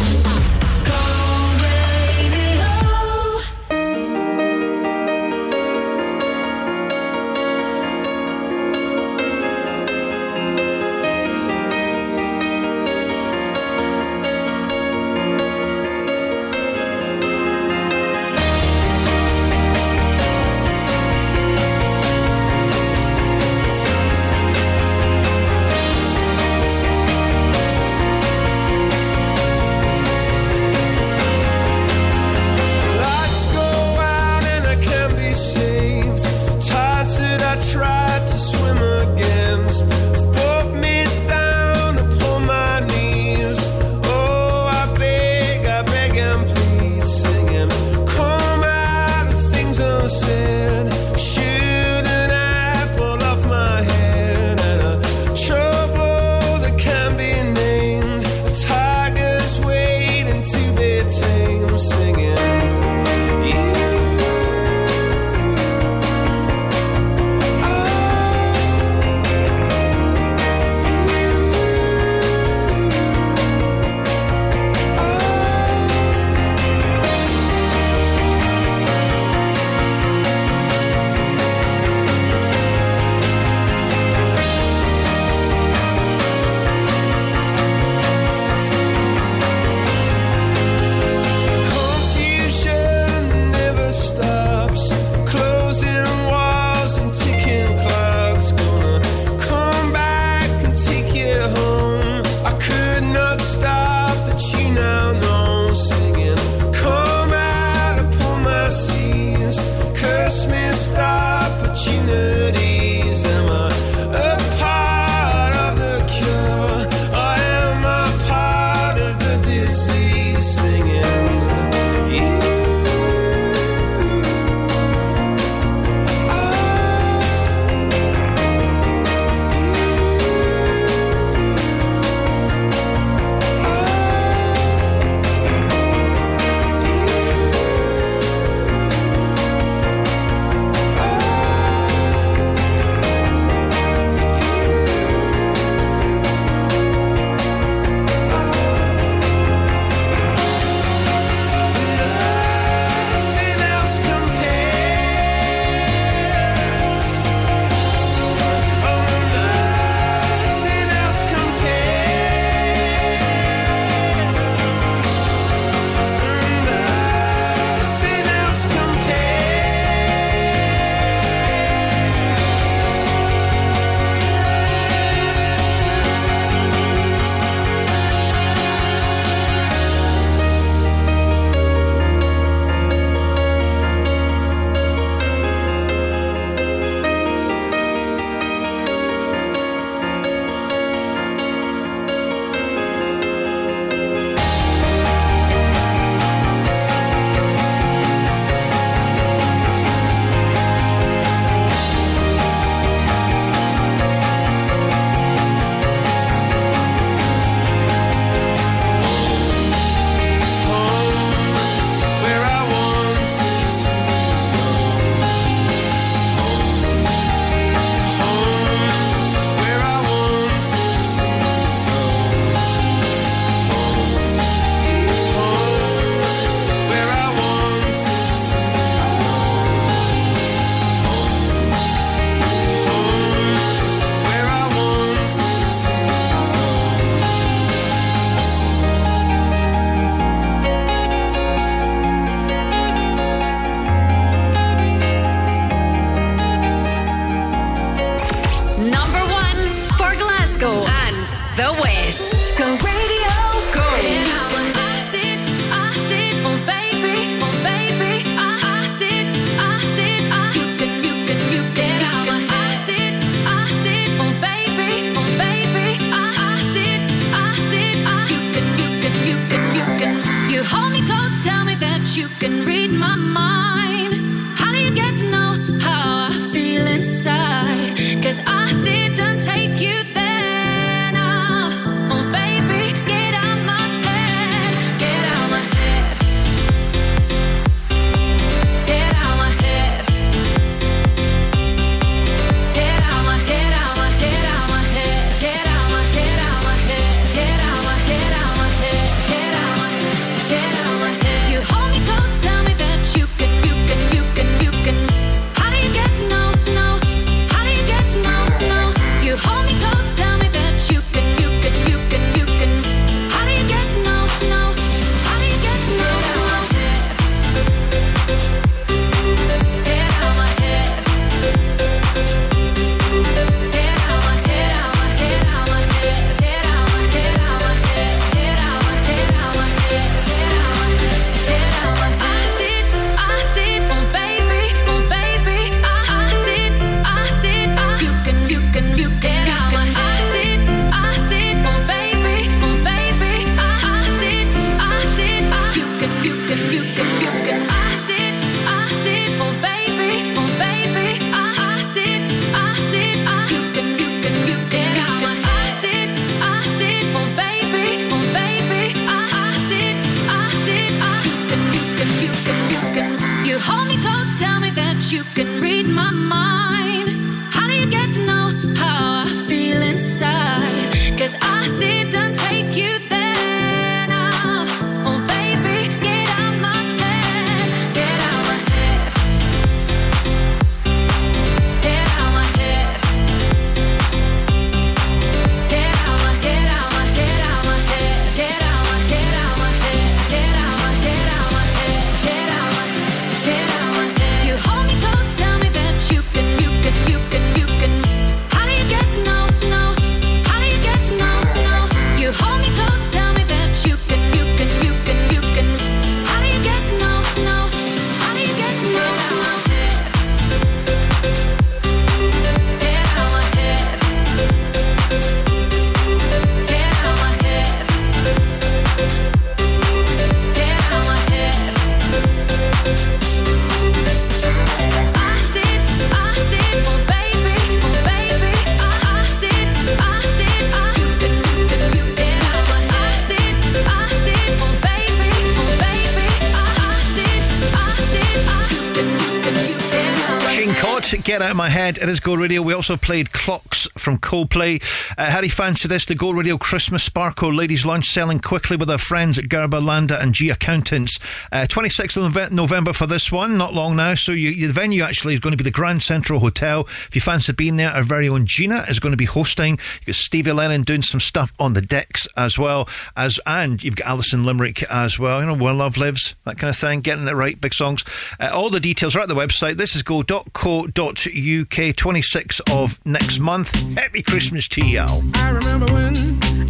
[441.85, 442.63] It is Go Radio.
[442.63, 444.83] We also played Clocks from Coldplay.
[445.19, 446.07] Uh, how do you fancy this?
[446.07, 450.19] The Go Radio Christmas Sparkle Ladies Lunch selling quickly with our friends at Gerber, Landa,
[450.19, 451.19] and Gee Accountants.
[451.55, 454.13] Uh, 26th of November for this one, not long now.
[454.15, 456.81] So you, the venue actually is going to be the Grand Central Hotel.
[456.81, 459.79] If you fancy being there, our very own Gina is going to be hosting.
[459.99, 463.95] You've got Stevie Lennon doing some stuff on the decks as well as, and you've
[463.95, 465.41] got Alison Limerick as well.
[465.41, 467.03] You know, where love lives, that kind of thing.
[467.03, 468.03] Getting it right, big songs.
[468.41, 469.77] Uh, all the details are at the website.
[469.77, 470.93] This is go.co.uk.
[470.93, 473.71] 26th of next month.
[473.97, 475.23] Happy Christmas to you all.
[475.35, 476.17] I remember when,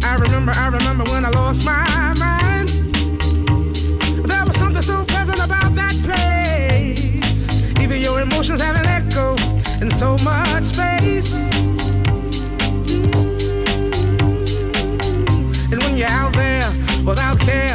[0.03, 2.34] I remember, I remember when I lost my mind.
[8.35, 9.31] emotions have an echo
[9.81, 11.45] in so much space.
[15.71, 16.69] And when you're out there
[17.05, 17.74] without care,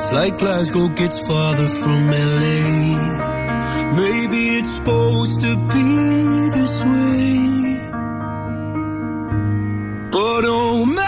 [0.00, 2.62] It's like Glasgow gets farther from LA.
[3.96, 7.90] Maybe it's supposed to be this way.
[10.12, 11.07] But oh man.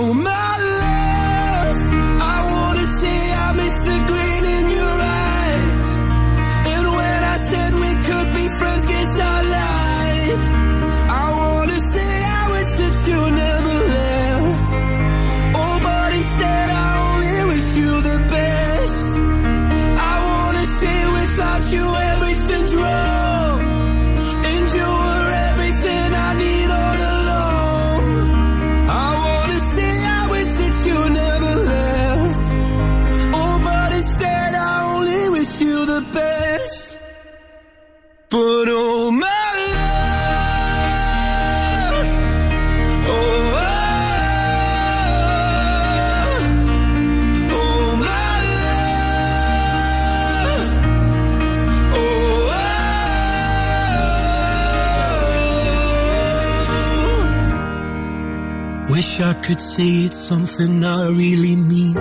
[59.43, 61.95] could say it's something I really mean.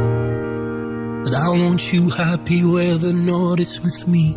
[1.24, 4.36] That I want you happy whether or not it's with me.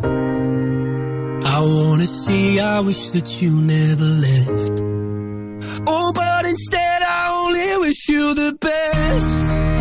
[1.56, 4.82] I wanna say I wish that you never left.
[5.86, 9.73] Oh, but instead I only wish you the best.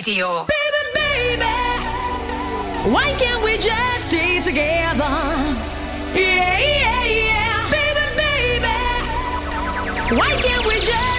[0.00, 0.46] Radio.
[0.46, 1.44] Baby, baby,
[2.90, 5.04] why can't we just stay together?
[6.14, 7.70] Yeah, yeah, yeah.
[7.70, 8.76] Baby, baby,
[10.16, 11.09] why can't we just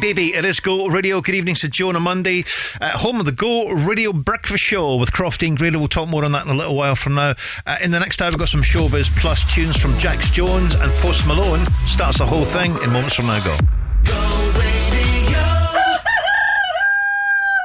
[0.00, 1.20] Baby, it is Go Radio.
[1.20, 2.44] Good evening to on Monday.
[2.80, 5.78] Uh, home of the Go Radio Breakfast Show with Crofty and Grado.
[5.78, 7.34] We'll talk more on that in a little while from now.
[7.66, 10.92] Uh, in the next hour, we've got some showbiz plus tunes from Jax Jones and
[10.96, 11.58] Post Malone.
[11.86, 13.42] Starts the whole thing in moments from now.
[13.44, 13.50] Go.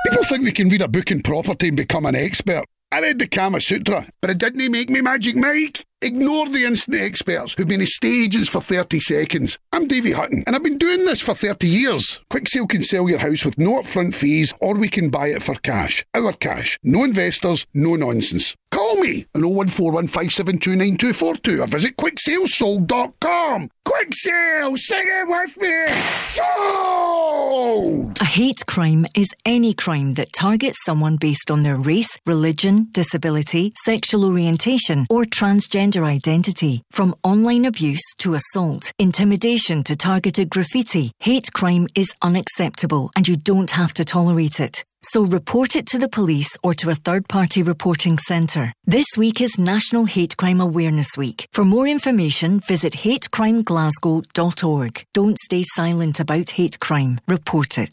[0.10, 2.65] People think they can read a book in property and become an expert.
[2.91, 5.85] I read the Kama Sutra, but it didn't make me Magic Mike.
[6.03, 9.57] Ignore the instant experts who've been in stages for 30 seconds.
[9.71, 12.19] I'm Davey Hutton, and I've been doing this for 30 years.
[12.30, 15.41] Quick Sale can sell your house with no upfront fees, or we can buy it
[15.41, 16.03] for cash.
[16.13, 16.77] Our cash.
[16.84, 18.53] No investors, no nonsense.
[18.73, 23.69] Call me on 01415729242 or visit quicksalesold.com.
[23.85, 25.85] Quick Sale, sing it with me!
[26.23, 28.19] Sold!
[28.19, 33.73] A hate crime is any crime that targets someone based on their race, religion, disability,
[33.84, 36.82] sexual orientation, or transgender identity.
[36.91, 43.38] From online abuse to assault, intimidation to targeted graffiti, hate crime is unacceptable and you
[43.38, 44.84] don't have to tolerate it.
[45.03, 48.72] So report it to the police or to a third party reporting centre.
[48.86, 51.45] This week is National Hate Crime Awareness Week.
[51.52, 55.06] For more information, visit hatecrimeglasgow.org.
[55.14, 57.20] Don't stay silent about hate crime.
[57.28, 57.91] Report it.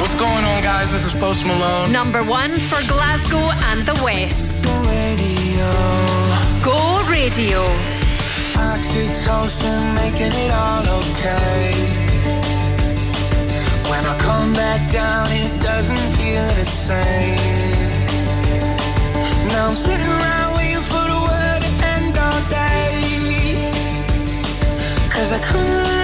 [0.00, 0.92] What's going on, guys?
[0.92, 1.92] This is Post Malone.
[1.92, 4.64] Number one for Glasgow and the West.
[5.60, 5.72] Radio.
[6.62, 6.78] Go
[7.10, 7.62] Radio.
[8.72, 11.72] Oxytocin, making it all okay.
[13.90, 17.90] When I come back down, it doesn't feel the same.
[19.48, 23.70] Now I'm sitting around waiting for the world to end all day.
[25.10, 25.99] Cause I couldn't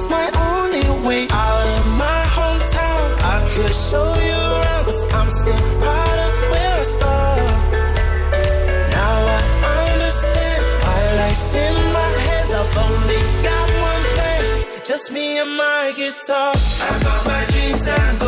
[0.00, 3.04] That's my only way out of my hometown.
[3.20, 4.84] I could show you around.
[4.86, 7.56] Cause I'm still proud of where I started.
[8.96, 9.16] Now
[9.76, 12.50] I understand why life's in my hands.
[12.60, 16.54] I've only got one plan, just me and my guitar.
[16.56, 18.19] I got my dreams and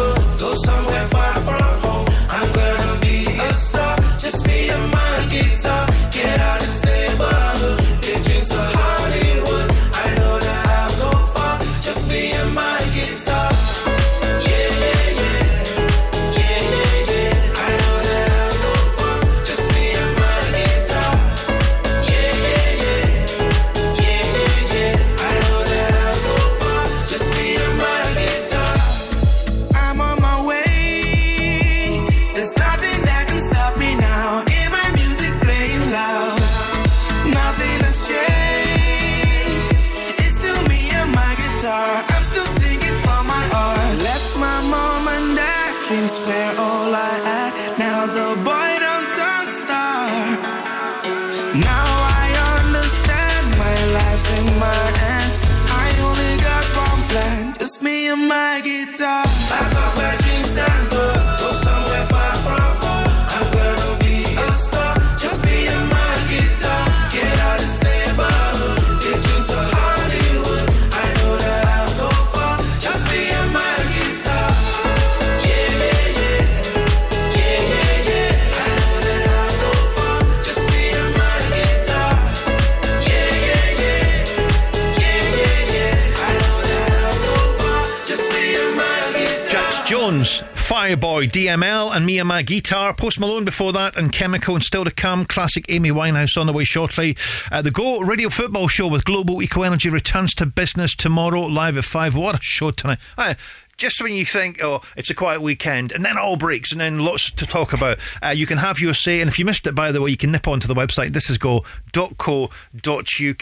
[91.22, 92.92] Boy, DML, and Me and My Guitar.
[92.92, 95.24] Post Malone before that, and Chemical, and still to come.
[95.24, 97.16] Classic Amy Winehouse on the way shortly.
[97.52, 101.76] Uh, the Go Radio Football Show with Global Eco Energy returns to business tomorrow, live
[101.76, 102.16] at 5.
[102.16, 102.98] What a show tonight.
[103.16, 103.36] I,
[103.82, 107.00] just when you think, oh, it's a quiet weekend, and then all breaks, and then
[107.00, 107.98] lots to talk about.
[108.22, 109.20] Uh, you can have your say.
[109.20, 111.28] And if you missed it, by the way, you can nip onto the website this
[111.28, 112.48] is go.co.uk.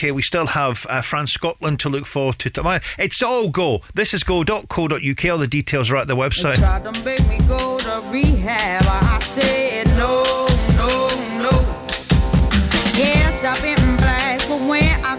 [0.02, 2.80] We still have uh, France Scotland to look forward to.
[2.98, 3.80] It's all go.
[3.94, 5.24] This is go.co.uk.
[5.26, 6.58] All the details are at the website.
[12.96, 15.16] Yes, I've been black, but when I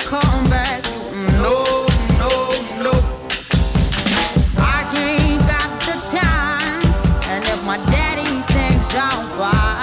[8.92, 9.82] sound fine.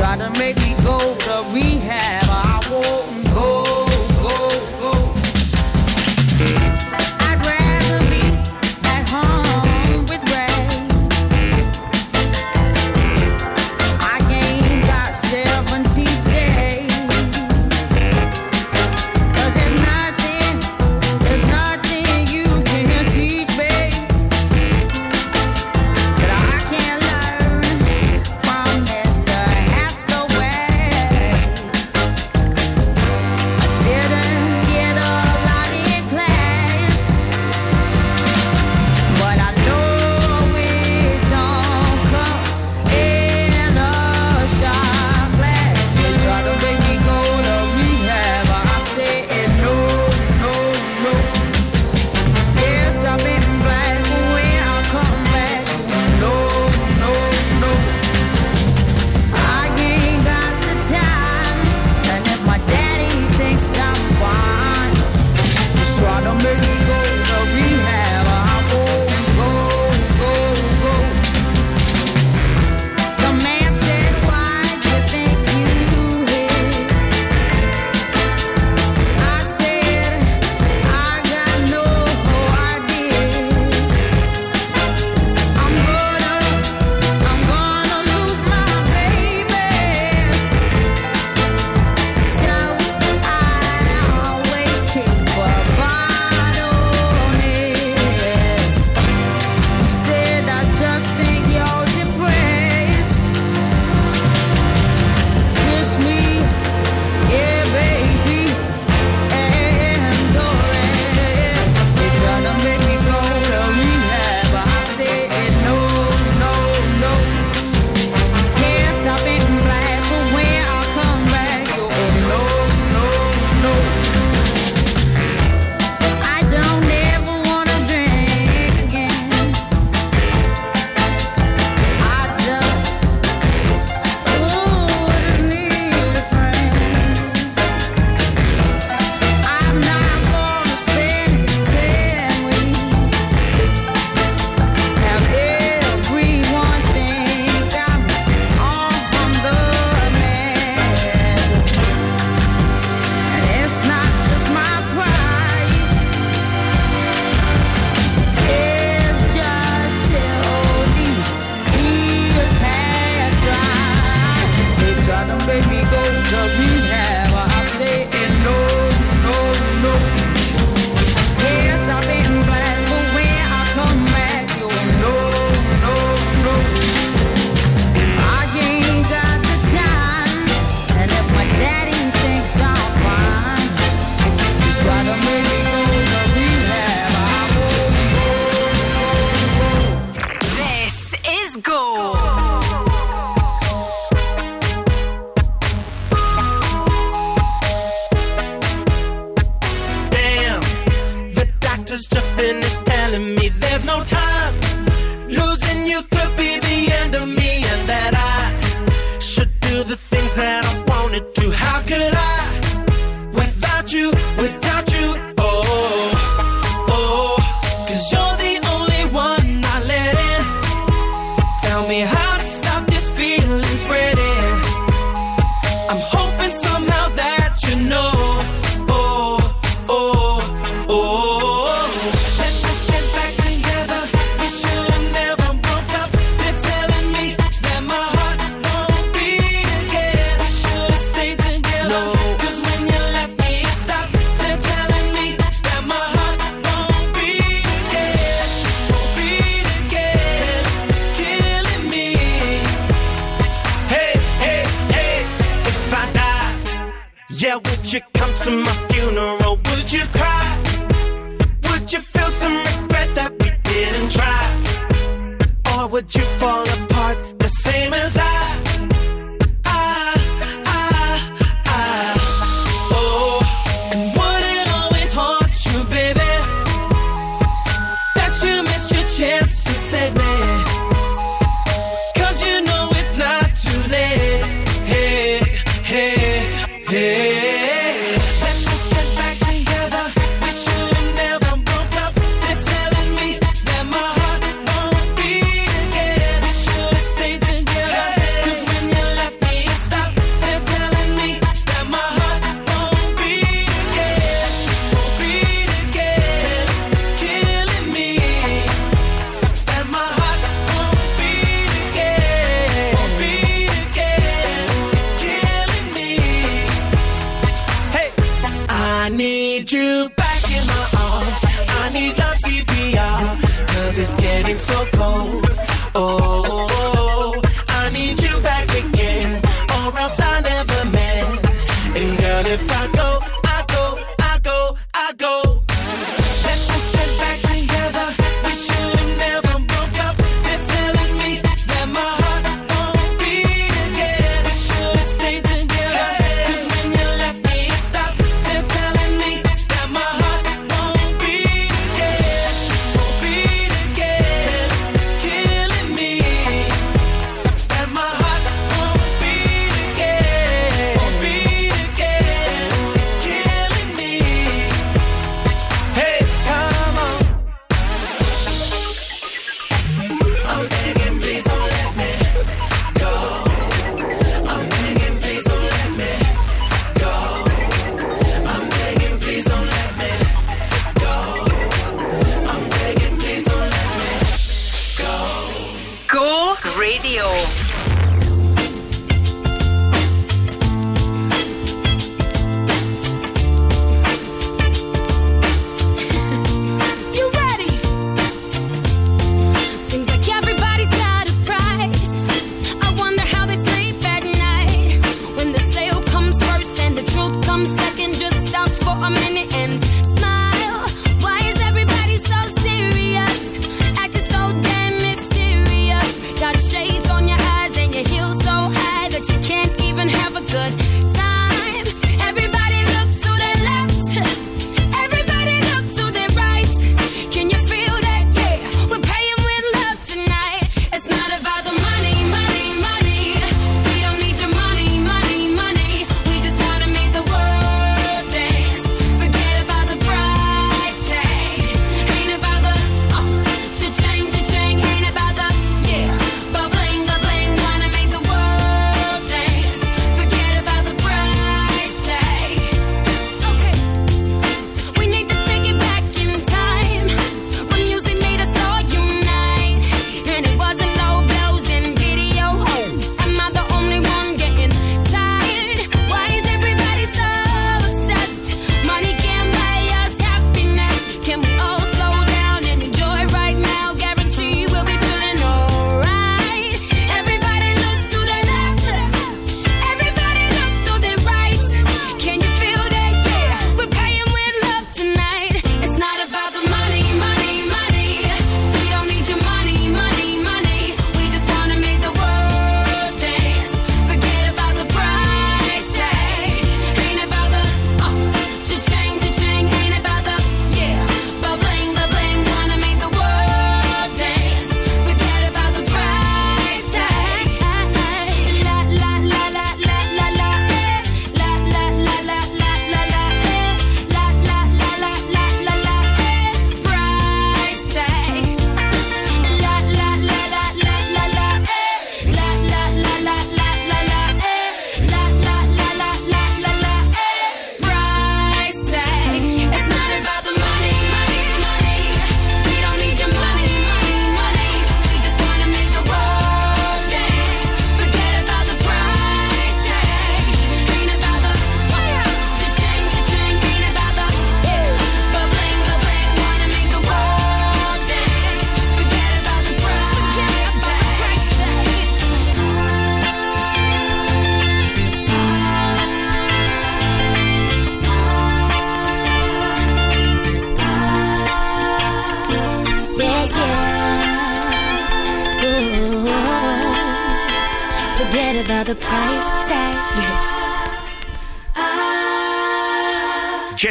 [0.00, 2.19] Try to make me go to rehab.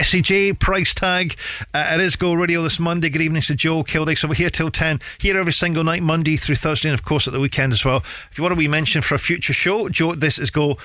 [0.10, 1.36] Jessie J, price tag.
[1.72, 3.10] Uh, it is Go Radio this Monday.
[3.10, 4.18] Good evening to Joe Kilday.
[4.18, 7.28] So we're here till 10, here every single night, Monday through Thursday, and of course
[7.28, 7.98] at the weekend as well.
[8.32, 10.82] If you want to be mentioned for a future show, joe at thisisgo.co.uk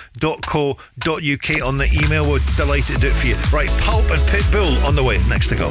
[1.67, 2.31] on the email.
[2.31, 3.37] We're delighted to do it for you.
[3.51, 5.17] Right, Pulp and Pitbull on the way.
[5.27, 5.71] Next to go.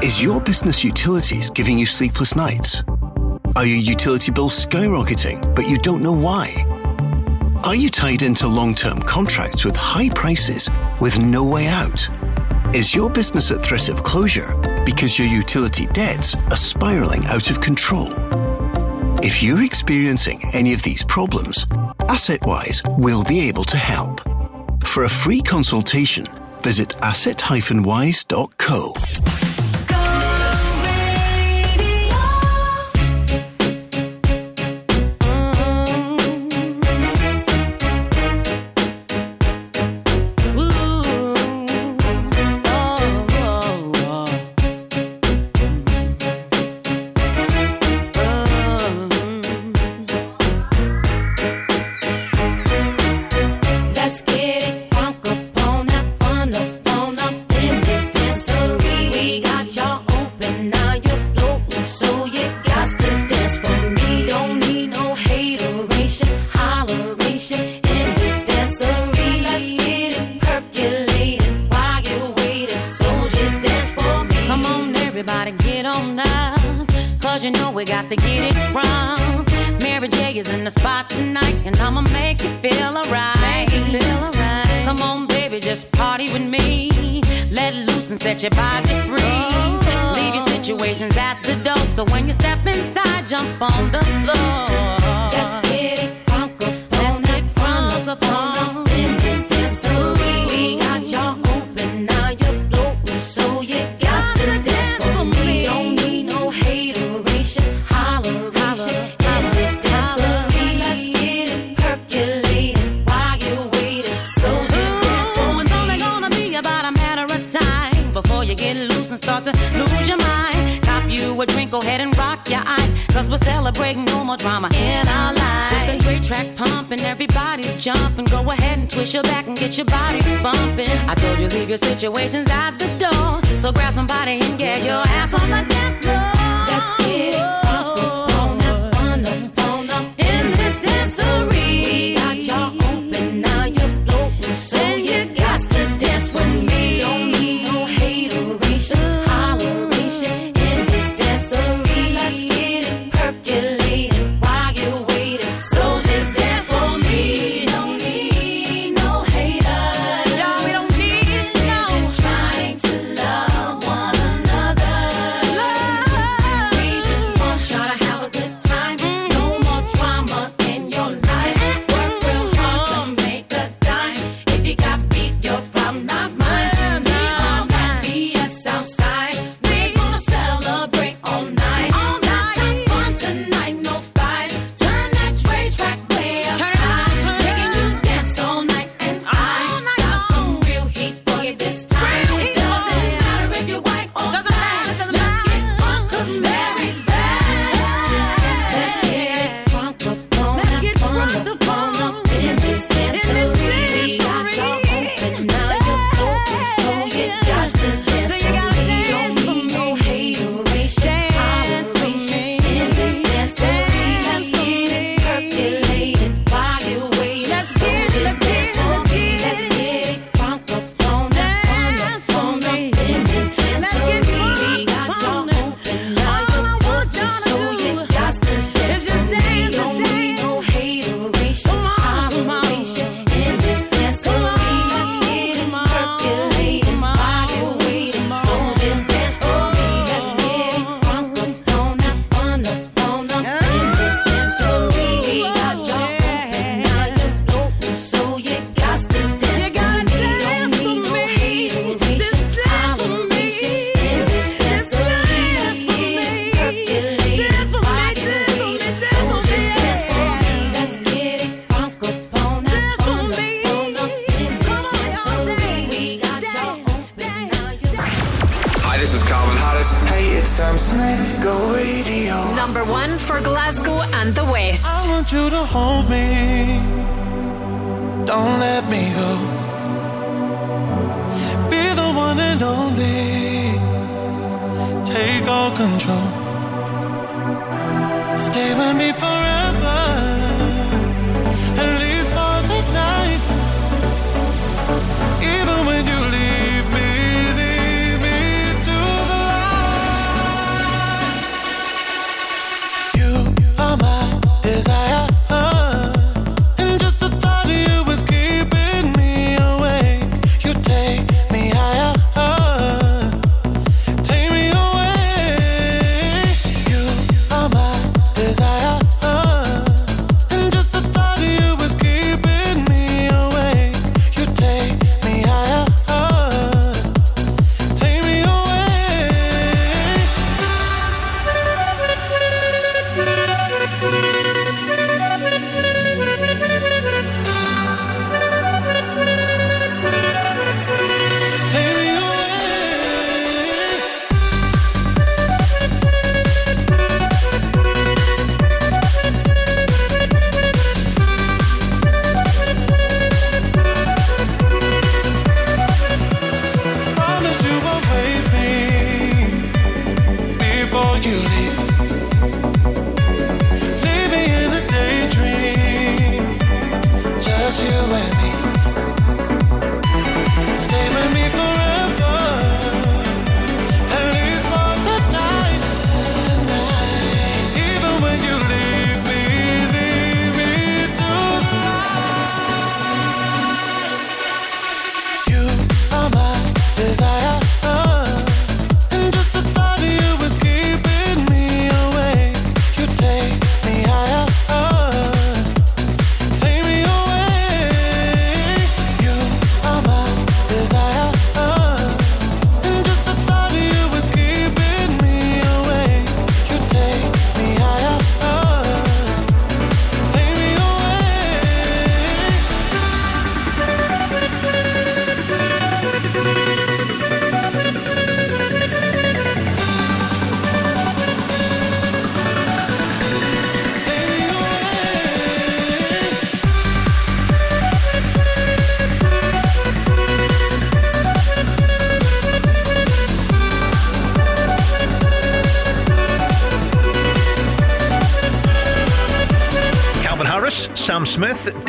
[0.00, 2.84] Is your business utilities giving you sleepless nights?
[3.56, 6.54] Are your utility bills skyrocketing, but you don't know why?
[7.64, 10.70] Are you tied into long term contracts with high prices
[11.00, 12.08] with no way out?
[12.76, 14.54] Is your business at threat of closure
[14.84, 18.14] because your utility debts are spiraling out of control?
[19.20, 21.64] If you're experiencing any of these problems,
[22.06, 24.20] AssetWise will be able to help.
[24.84, 26.28] For a free consultation,
[26.62, 28.94] visit asset-wise.co.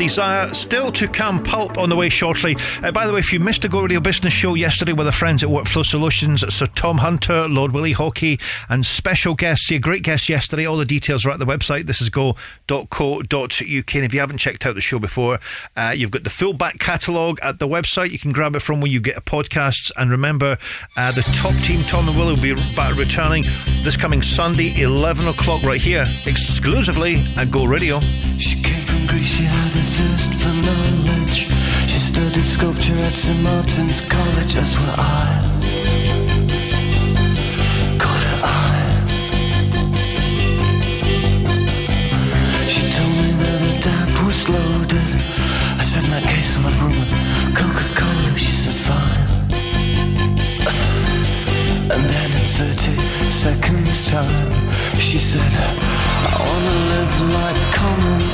[0.00, 1.42] Desire still to come.
[1.42, 2.56] Pulp on the way shortly.
[2.82, 5.12] Uh, by the way, if you missed the Go Radio Business show yesterday with our
[5.12, 10.02] friends at Workflow Solutions, Sir Tom Hunter, Lord Willie Haughey, and special guests, yeah, great
[10.02, 10.64] guests yesterday.
[10.64, 11.84] All the details are at the website.
[11.84, 13.30] This is go.co.uk.
[13.30, 15.38] And if you haven't checked out the show before,
[15.76, 18.10] uh, you've got the full back catalogue at the website.
[18.10, 19.92] You can grab it from where you get podcasts.
[19.98, 20.56] And remember,
[20.96, 23.42] uh, the top team, Tom and Willie, will be back returning
[23.82, 28.00] this coming Sunday, 11 o'clock, right here, exclusively at Go Radio.
[29.18, 31.50] She had a thirst for knowledge.
[31.90, 33.42] She studied sculpture at St.
[33.42, 35.50] Martin's College, that's where I
[37.98, 39.06] caught her eye.
[42.68, 45.10] She told me that the dad was loaded.
[45.78, 48.38] I said, in that case, I'll have rum and Coca-Cola.
[48.38, 49.26] She said, fine.
[51.92, 52.94] And then in 30
[53.30, 55.52] seconds time, she said,
[56.22, 57.59] I wanna live like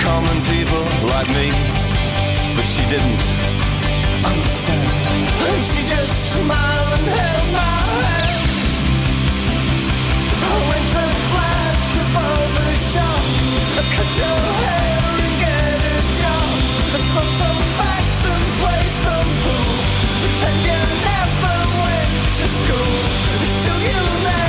[0.00, 1.48] common people like me.
[2.56, 3.24] But she didn't
[4.24, 4.88] understand.
[5.48, 8.50] And she just smiled and held my hand.
[10.52, 13.22] I went and flat above the shop.
[13.80, 16.48] I cut your hair and get a job.
[16.96, 19.72] I smoked some facts and play some pool.
[20.22, 22.94] Pretend you never went to school.
[23.42, 24.47] It's still you now.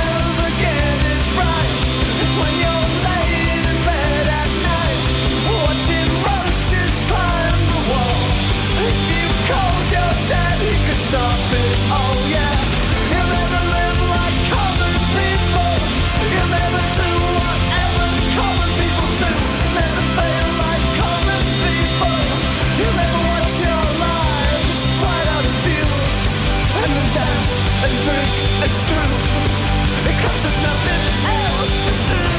[30.22, 31.86] Cause there's nothing else.
[31.86, 32.29] to do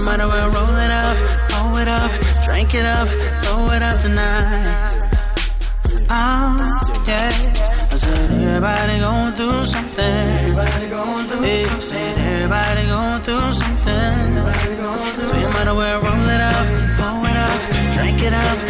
[0.00, 1.16] you matter where well roll it up,
[1.52, 2.10] roll it up,
[2.44, 3.08] drink it up,
[3.44, 4.96] throw it up tonight.
[6.08, 6.56] Oh,
[7.06, 7.28] yeah.
[7.28, 10.04] I said everybody going through something.
[10.04, 11.66] Everybody going through yeah.
[11.66, 11.80] something.
[11.80, 14.24] Said everybody going through something.
[15.28, 17.60] So you matter where well roll it up, blow it up,
[17.92, 18.69] drink it up.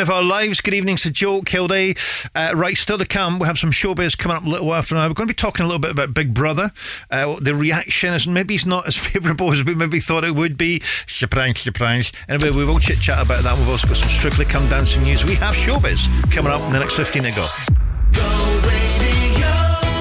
[0.00, 0.62] Of our lives.
[0.62, 1.94] Good evening to Joe Kilday.
[2.34, 4.96] Uh, right, still to come, we have some showbiz coming up a little while from
[4.96, 5.06] now.
[5.06, 6.72] We're going to be talking a little bit about Big Brother.
[7.10, 10.56] Uh, the reaction is maybe it's not as favourable as we maybe thought it would
[10.56, 10.80] be.
[10.80, 12.12] Surprise, surprise.
[12.30, 13.58] Anyway, we will chit chat about that.
[13.58, 15.22] We've also got some Strictly Come Dancing news.
[15.26, 18.49] We have showbiz coming up in the next 15 to go.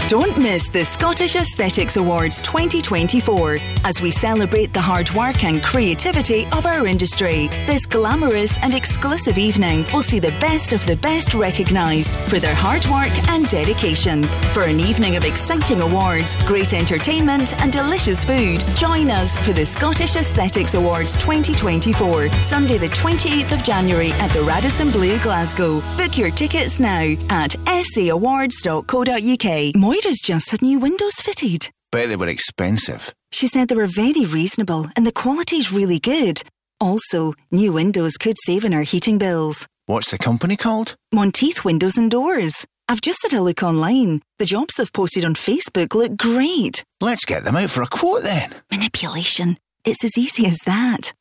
[0.10, 6.48] Don't miss the Scottish Aesthetics Awards 2024 as we celebrate the hard work and creativity
[6.48, 7.46] of our industry.
[7.68, 12.56] This glamorous and exclusive evening will see the best of the best recognised for their
[12.56, 14.24] hard work and dedication.
[14.52, 19.64] For an evening of exciting awards, great entertainment, and delicious food, join us for the
[19.64, 25.82] Scottish Aesthetics Awards 2024, Sunday, the 28th of January at the Radisson Blu, Glasgow.
[25.98, 27.56] Book your tickets now at
[27.94, 29.76] sawards.co.uk.
[30.02, 31.72] Moira's just had new windows fitted.
[31.92, 33.14] Bet they were expensive.
[33.34, 36.42] She said they were very reasonable and the quality's really good.
[36.80, 39.68] Also, new windows could save on our heating bills.
[39.88, 40.95] What's the company called?
[41.11, 42.66] Monteith Windows and Doors.
[42.88, 44.22] I've just had a look online.
[44.38, 46.86] The jobs they've posted on Facebook look great.
[47.02, 48.56] Let's get them out for a quote then.
[48.72, 49.58] Manipulation.
[49.84, 51.11] It's as easy as that.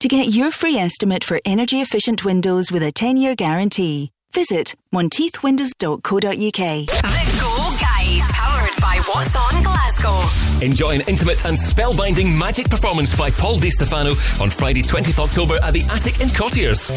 [0.00, 4.74] To get your free estimate for energy efficient windows with a 10 year guarantee, visit
[4.92, 7.53] monteithwindows.co.uk.
[8.18, 10.64] Guide, powered by What's On Glasgow.
[10.64, 14.10] Enjoy an intimate and spellbinding magic performance by Paul Di Stefano
[14.40, 16.90] on Friday, 20th October at the Attic in Cottiers.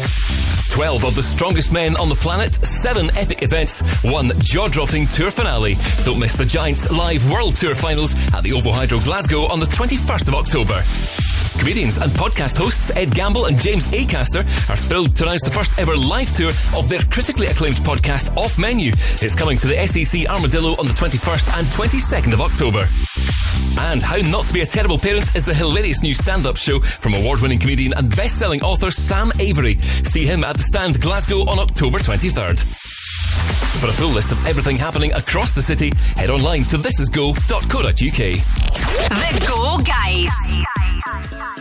[0.70, 5.30] 12 of the strongest men on the planet, 7 epic events, 1 jaw dropping tour
[5.30, 5.76] finale.
[6.04, 9.66] Don't miss the Giants live World Tour finals at the Ovo Hydro Glasgow on the
[9.66, 11.27] 21st of October.
[11.58, 15.76] Comedians and podcast hosts Ed Gamble and James Acaster are thrilled to announce the first
[15.78, 18.92] ever live tour of their critically acclaimed podcast Off Menu.
[19.20, 22.86] It's coming to the SEC Armadillo on the 21st and 22nd of October.
[23.80, 26.80] And How Not to Be a Terrible Parent is the hilarious new stand up show
[26.80, 29.78] from award winning comedian and best selling author Sam Avery.
[29.78, 32.97] See him at the Stand Glasgow on October 23rd.
[33.80, 37.92] For a full list of everything happening across the city, head online to thisisgo.co.uk.
[39.08, 41.57] The Go Guide.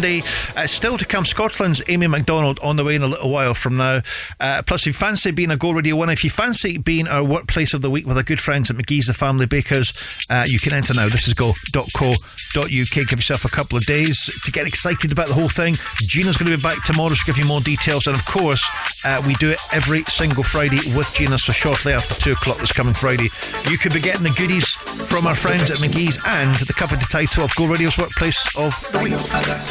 [0.00, 0.22] Monday.
[0.56, 3.76] Uh, still to come, Scotland's Amy MacDonald on the way in a little while from
[3.76, 4.00] now.
[4.40, 7.22] Uh, plus, if you fancy being a Go Radio winner, if you fancy being our
[7.22, 9.92] workplace of the week with our good friends at McGee's The Family Bakers,
[10.30, 11.10] uh, you can enter now.
[11.10, 12.64] This is go.co.uk.
[12.64, 15.74] Give yourself a couple of days to get excited about the whole thing.
[16.08, 18.06] Gina's going to be back tomorrow to give you more details.
[18.06, 18.66] And of course,
[19.04, 21.38] uh, we do it every single Friday with Gina.
[21.38, 23.30] So shortly after two o'clock this coming Friday,
[23.70, 27.44] you could be getting the goodies from our friends at McGee's and the covered title
[27.44, 29.12] of Go Radio's Workplace of the Week.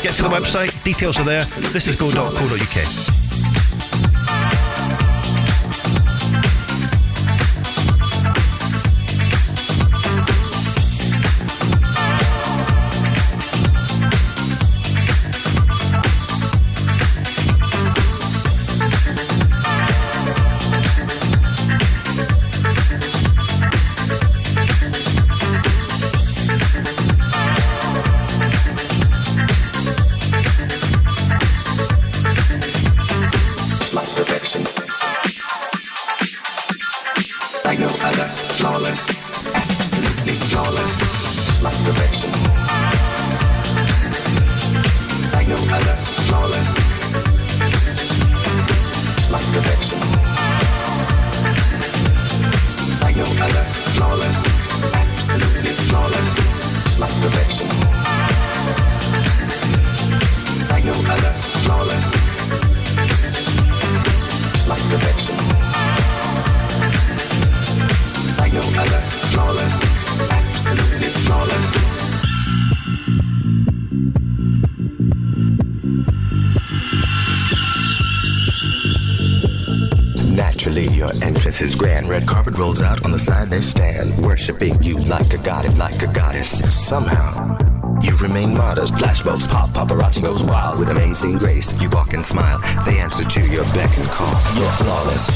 [0.04, 1.44] Get to the website, details are there.
[1.72, 3.29] This is go.co.uk.
[81.62, 82.08] is grand.
[82.08, 86.02] Red carpet rolls out on the side they stand, worshiping you like a god, like
[86.02, 86.62] a goddess.
[86.74, 87.59] Somehow,
[88.22, 88.94] remain modest.
[88.94, 91.74] Flashbulbs pop, paparazzi goes wild with amazing grace.
[91.82, 92.60] You walk and smile.
[92.86, 94.34] They answer to your beck and call.
[94.56, 95.30] You're flawless.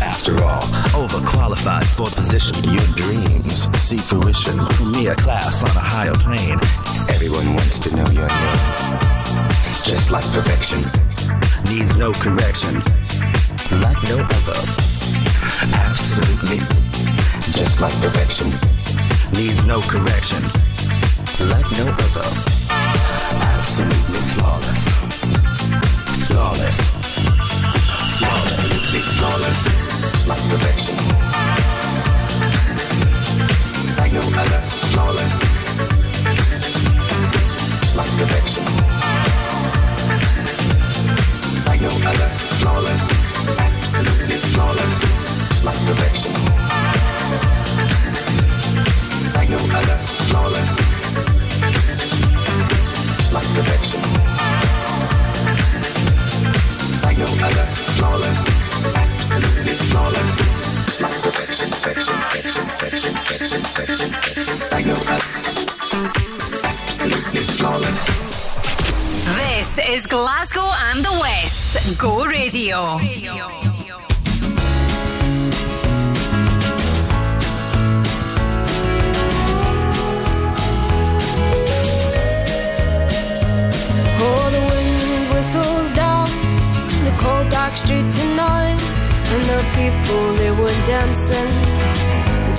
[0.00, 0.62] After all,
[0.92, 2.54] overqualified for the position.
[2.72, 4.58] Your dreams see fruition.
[4.76, 6.58] Premier class on a higher plane.
[7.08, 8.98] Everyone wants to know your name.
[9.84, 10.80] Just like perfection.
[11.70, 12.82] Needs no correction.
[13.80, 14.60] Like no other.
[15.74, 16.58] Absolutely.
[17.52, 18.48] Just like perfection.
[19.32, 20.71] Needs no correction.
[21.40, 22.28] Like no other.
[23.40, 24.84] Absolutely flawless.
[26.28, 26.78] Flawless.
[28.18, 28.68] Flawless.
[29.18, 29.60] Flawless.
[30.28, 30.96] Like perfection.
[33.98, 34.60] Like no other,
[34.92, 35.34] flawless.
[37.96, 38.64] Like perfection.
[41.66, 42.28] Like no other,
[42.60, 43.11] flawless.
[69.36, 72.96] This is Glasgow and the West Go Radio.
[72.98, 73.61] Radio.
[87.72, 88.80] Dark street tonight,
[89.32, 91.52] and the people they were dancing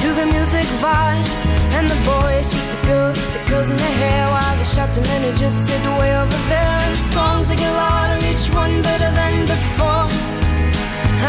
[0.02, 1.30] to the music vibe,
[1.78, 5.04] and the boys just the girls with the girls in their hair, while the shouting
[5.04, 6.78] men who just sit way over there.
[6.86, 10.10] And the songs they get louder, each one better than before.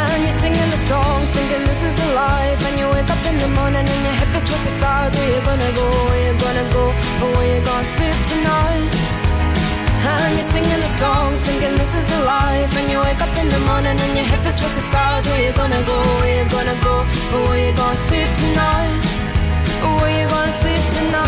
[0.01, 2.61] And you're singing the songs, thinking this is a life.
[2.69, 5.15] And you wake up in the morning and your hip is twisted sides.
[5.15, 5.87] Where you gonna go?
[6.09, 6.85] Where you gonna go?
[7.23, 9.14] Or where you gonna sleep tonight?
[10.07, 12.77] And you're singing the songs, thinking this is a life.
[12.77, 15.27] And you wake up in the morning and your hip is twisted sides.
[15.29, 15.97] Where you gonna go?
[16.21, 16.95] Where you gonna go?
[17.49, 19.01] Where you gonna sleep tonight?
[20.01, 21.25] Where you gonna sleep tonight?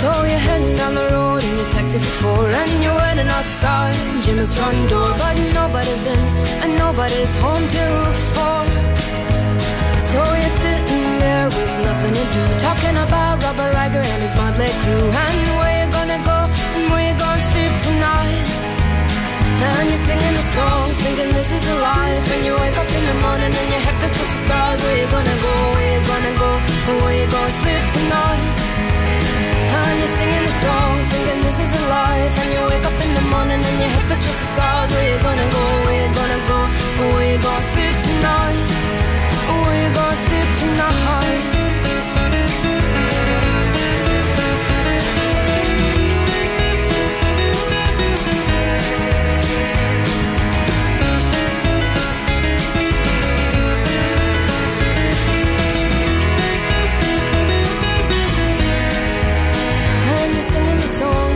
[0.00, 3.94] So you're heading down the road in your taxi for four And you're waiting outside
[4.22, 6.18] Jim's front door But nobody's in
[6.62, 8.63] and nobody's home till four
[12.34, 16.38] do Talking about Robert Riger and his motley crew And where you gonna go
[16.76, 18.54] and where you gonna sleep tonight
[19.64, 22.26] and you're singing the songs, thinking this is a life.
[22.34, 24.78] And you wake up in the morning and your head feels twisted stars.
[24.82, 25.54] Where you gonna go?
[25.72, 26.50] Where you gonna go?
[26.90, 28.52] Or where you gonna sleep tonight?
[29.78, 32.34] And you're singing the songs, thinking this is a life.
[32.42, 34.90] And you wake up in the morning and your head feels twisted stars.
[34.92, 35.64] Where you gonna go?
[35.86, 36.60] Where you gonna go?
[37.00, 38.68] Or where you gonna sleep tonight?
[39.64, 41.53] Where you gonna sleep tonight?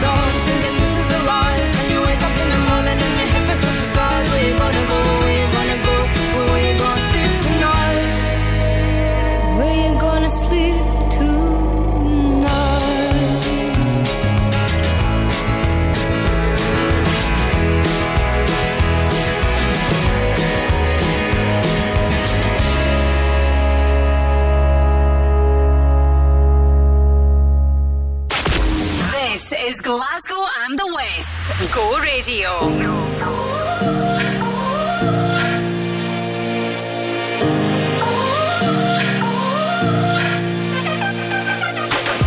[0.00, 0.43] Songs,
[30.76, 31.74] The West.
[31.74, 32.50] Go Radio.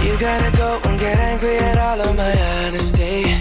[0.04, 3.36] You gotta go and get angry at all of my honesty.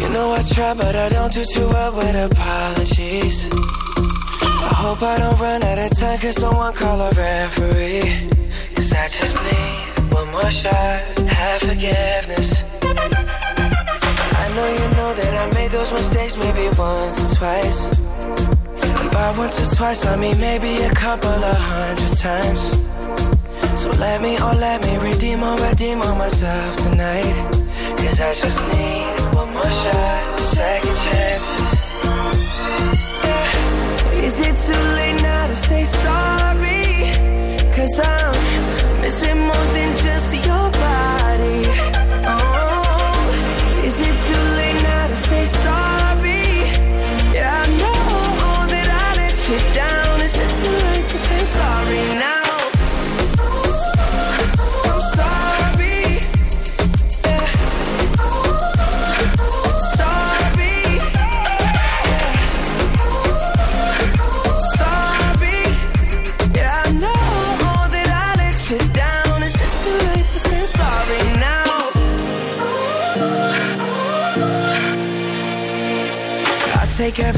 [0.00, 3.48] You know I try, but I don't do too well with apologies.
[3.52, 8.28] I hope I don't run out of time, cause someone call a referee.
[8.74, 12.63] Cause I just need one more shot, have forgiveness.
[14.54, 17.80] Know you know that I made those mistakes maybe once or twice.
[19.12, 22.60] By once or twice, I mean maybe a couple of hundred times.
[23.80, 27.34] So let me, oh let me redeem or redeem on myself tonight.
[27.98, 30.83] Cause I just need one more shot, second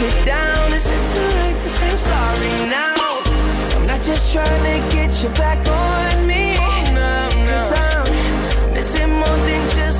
[0.00, 0.72] let down.
[0.72, 2.94] Is it too late to say I'm sorry now?
[3.76, 6.56] I'm not just trying to get you back on me.
[7.48, 9.91] Cause I'm missing more than just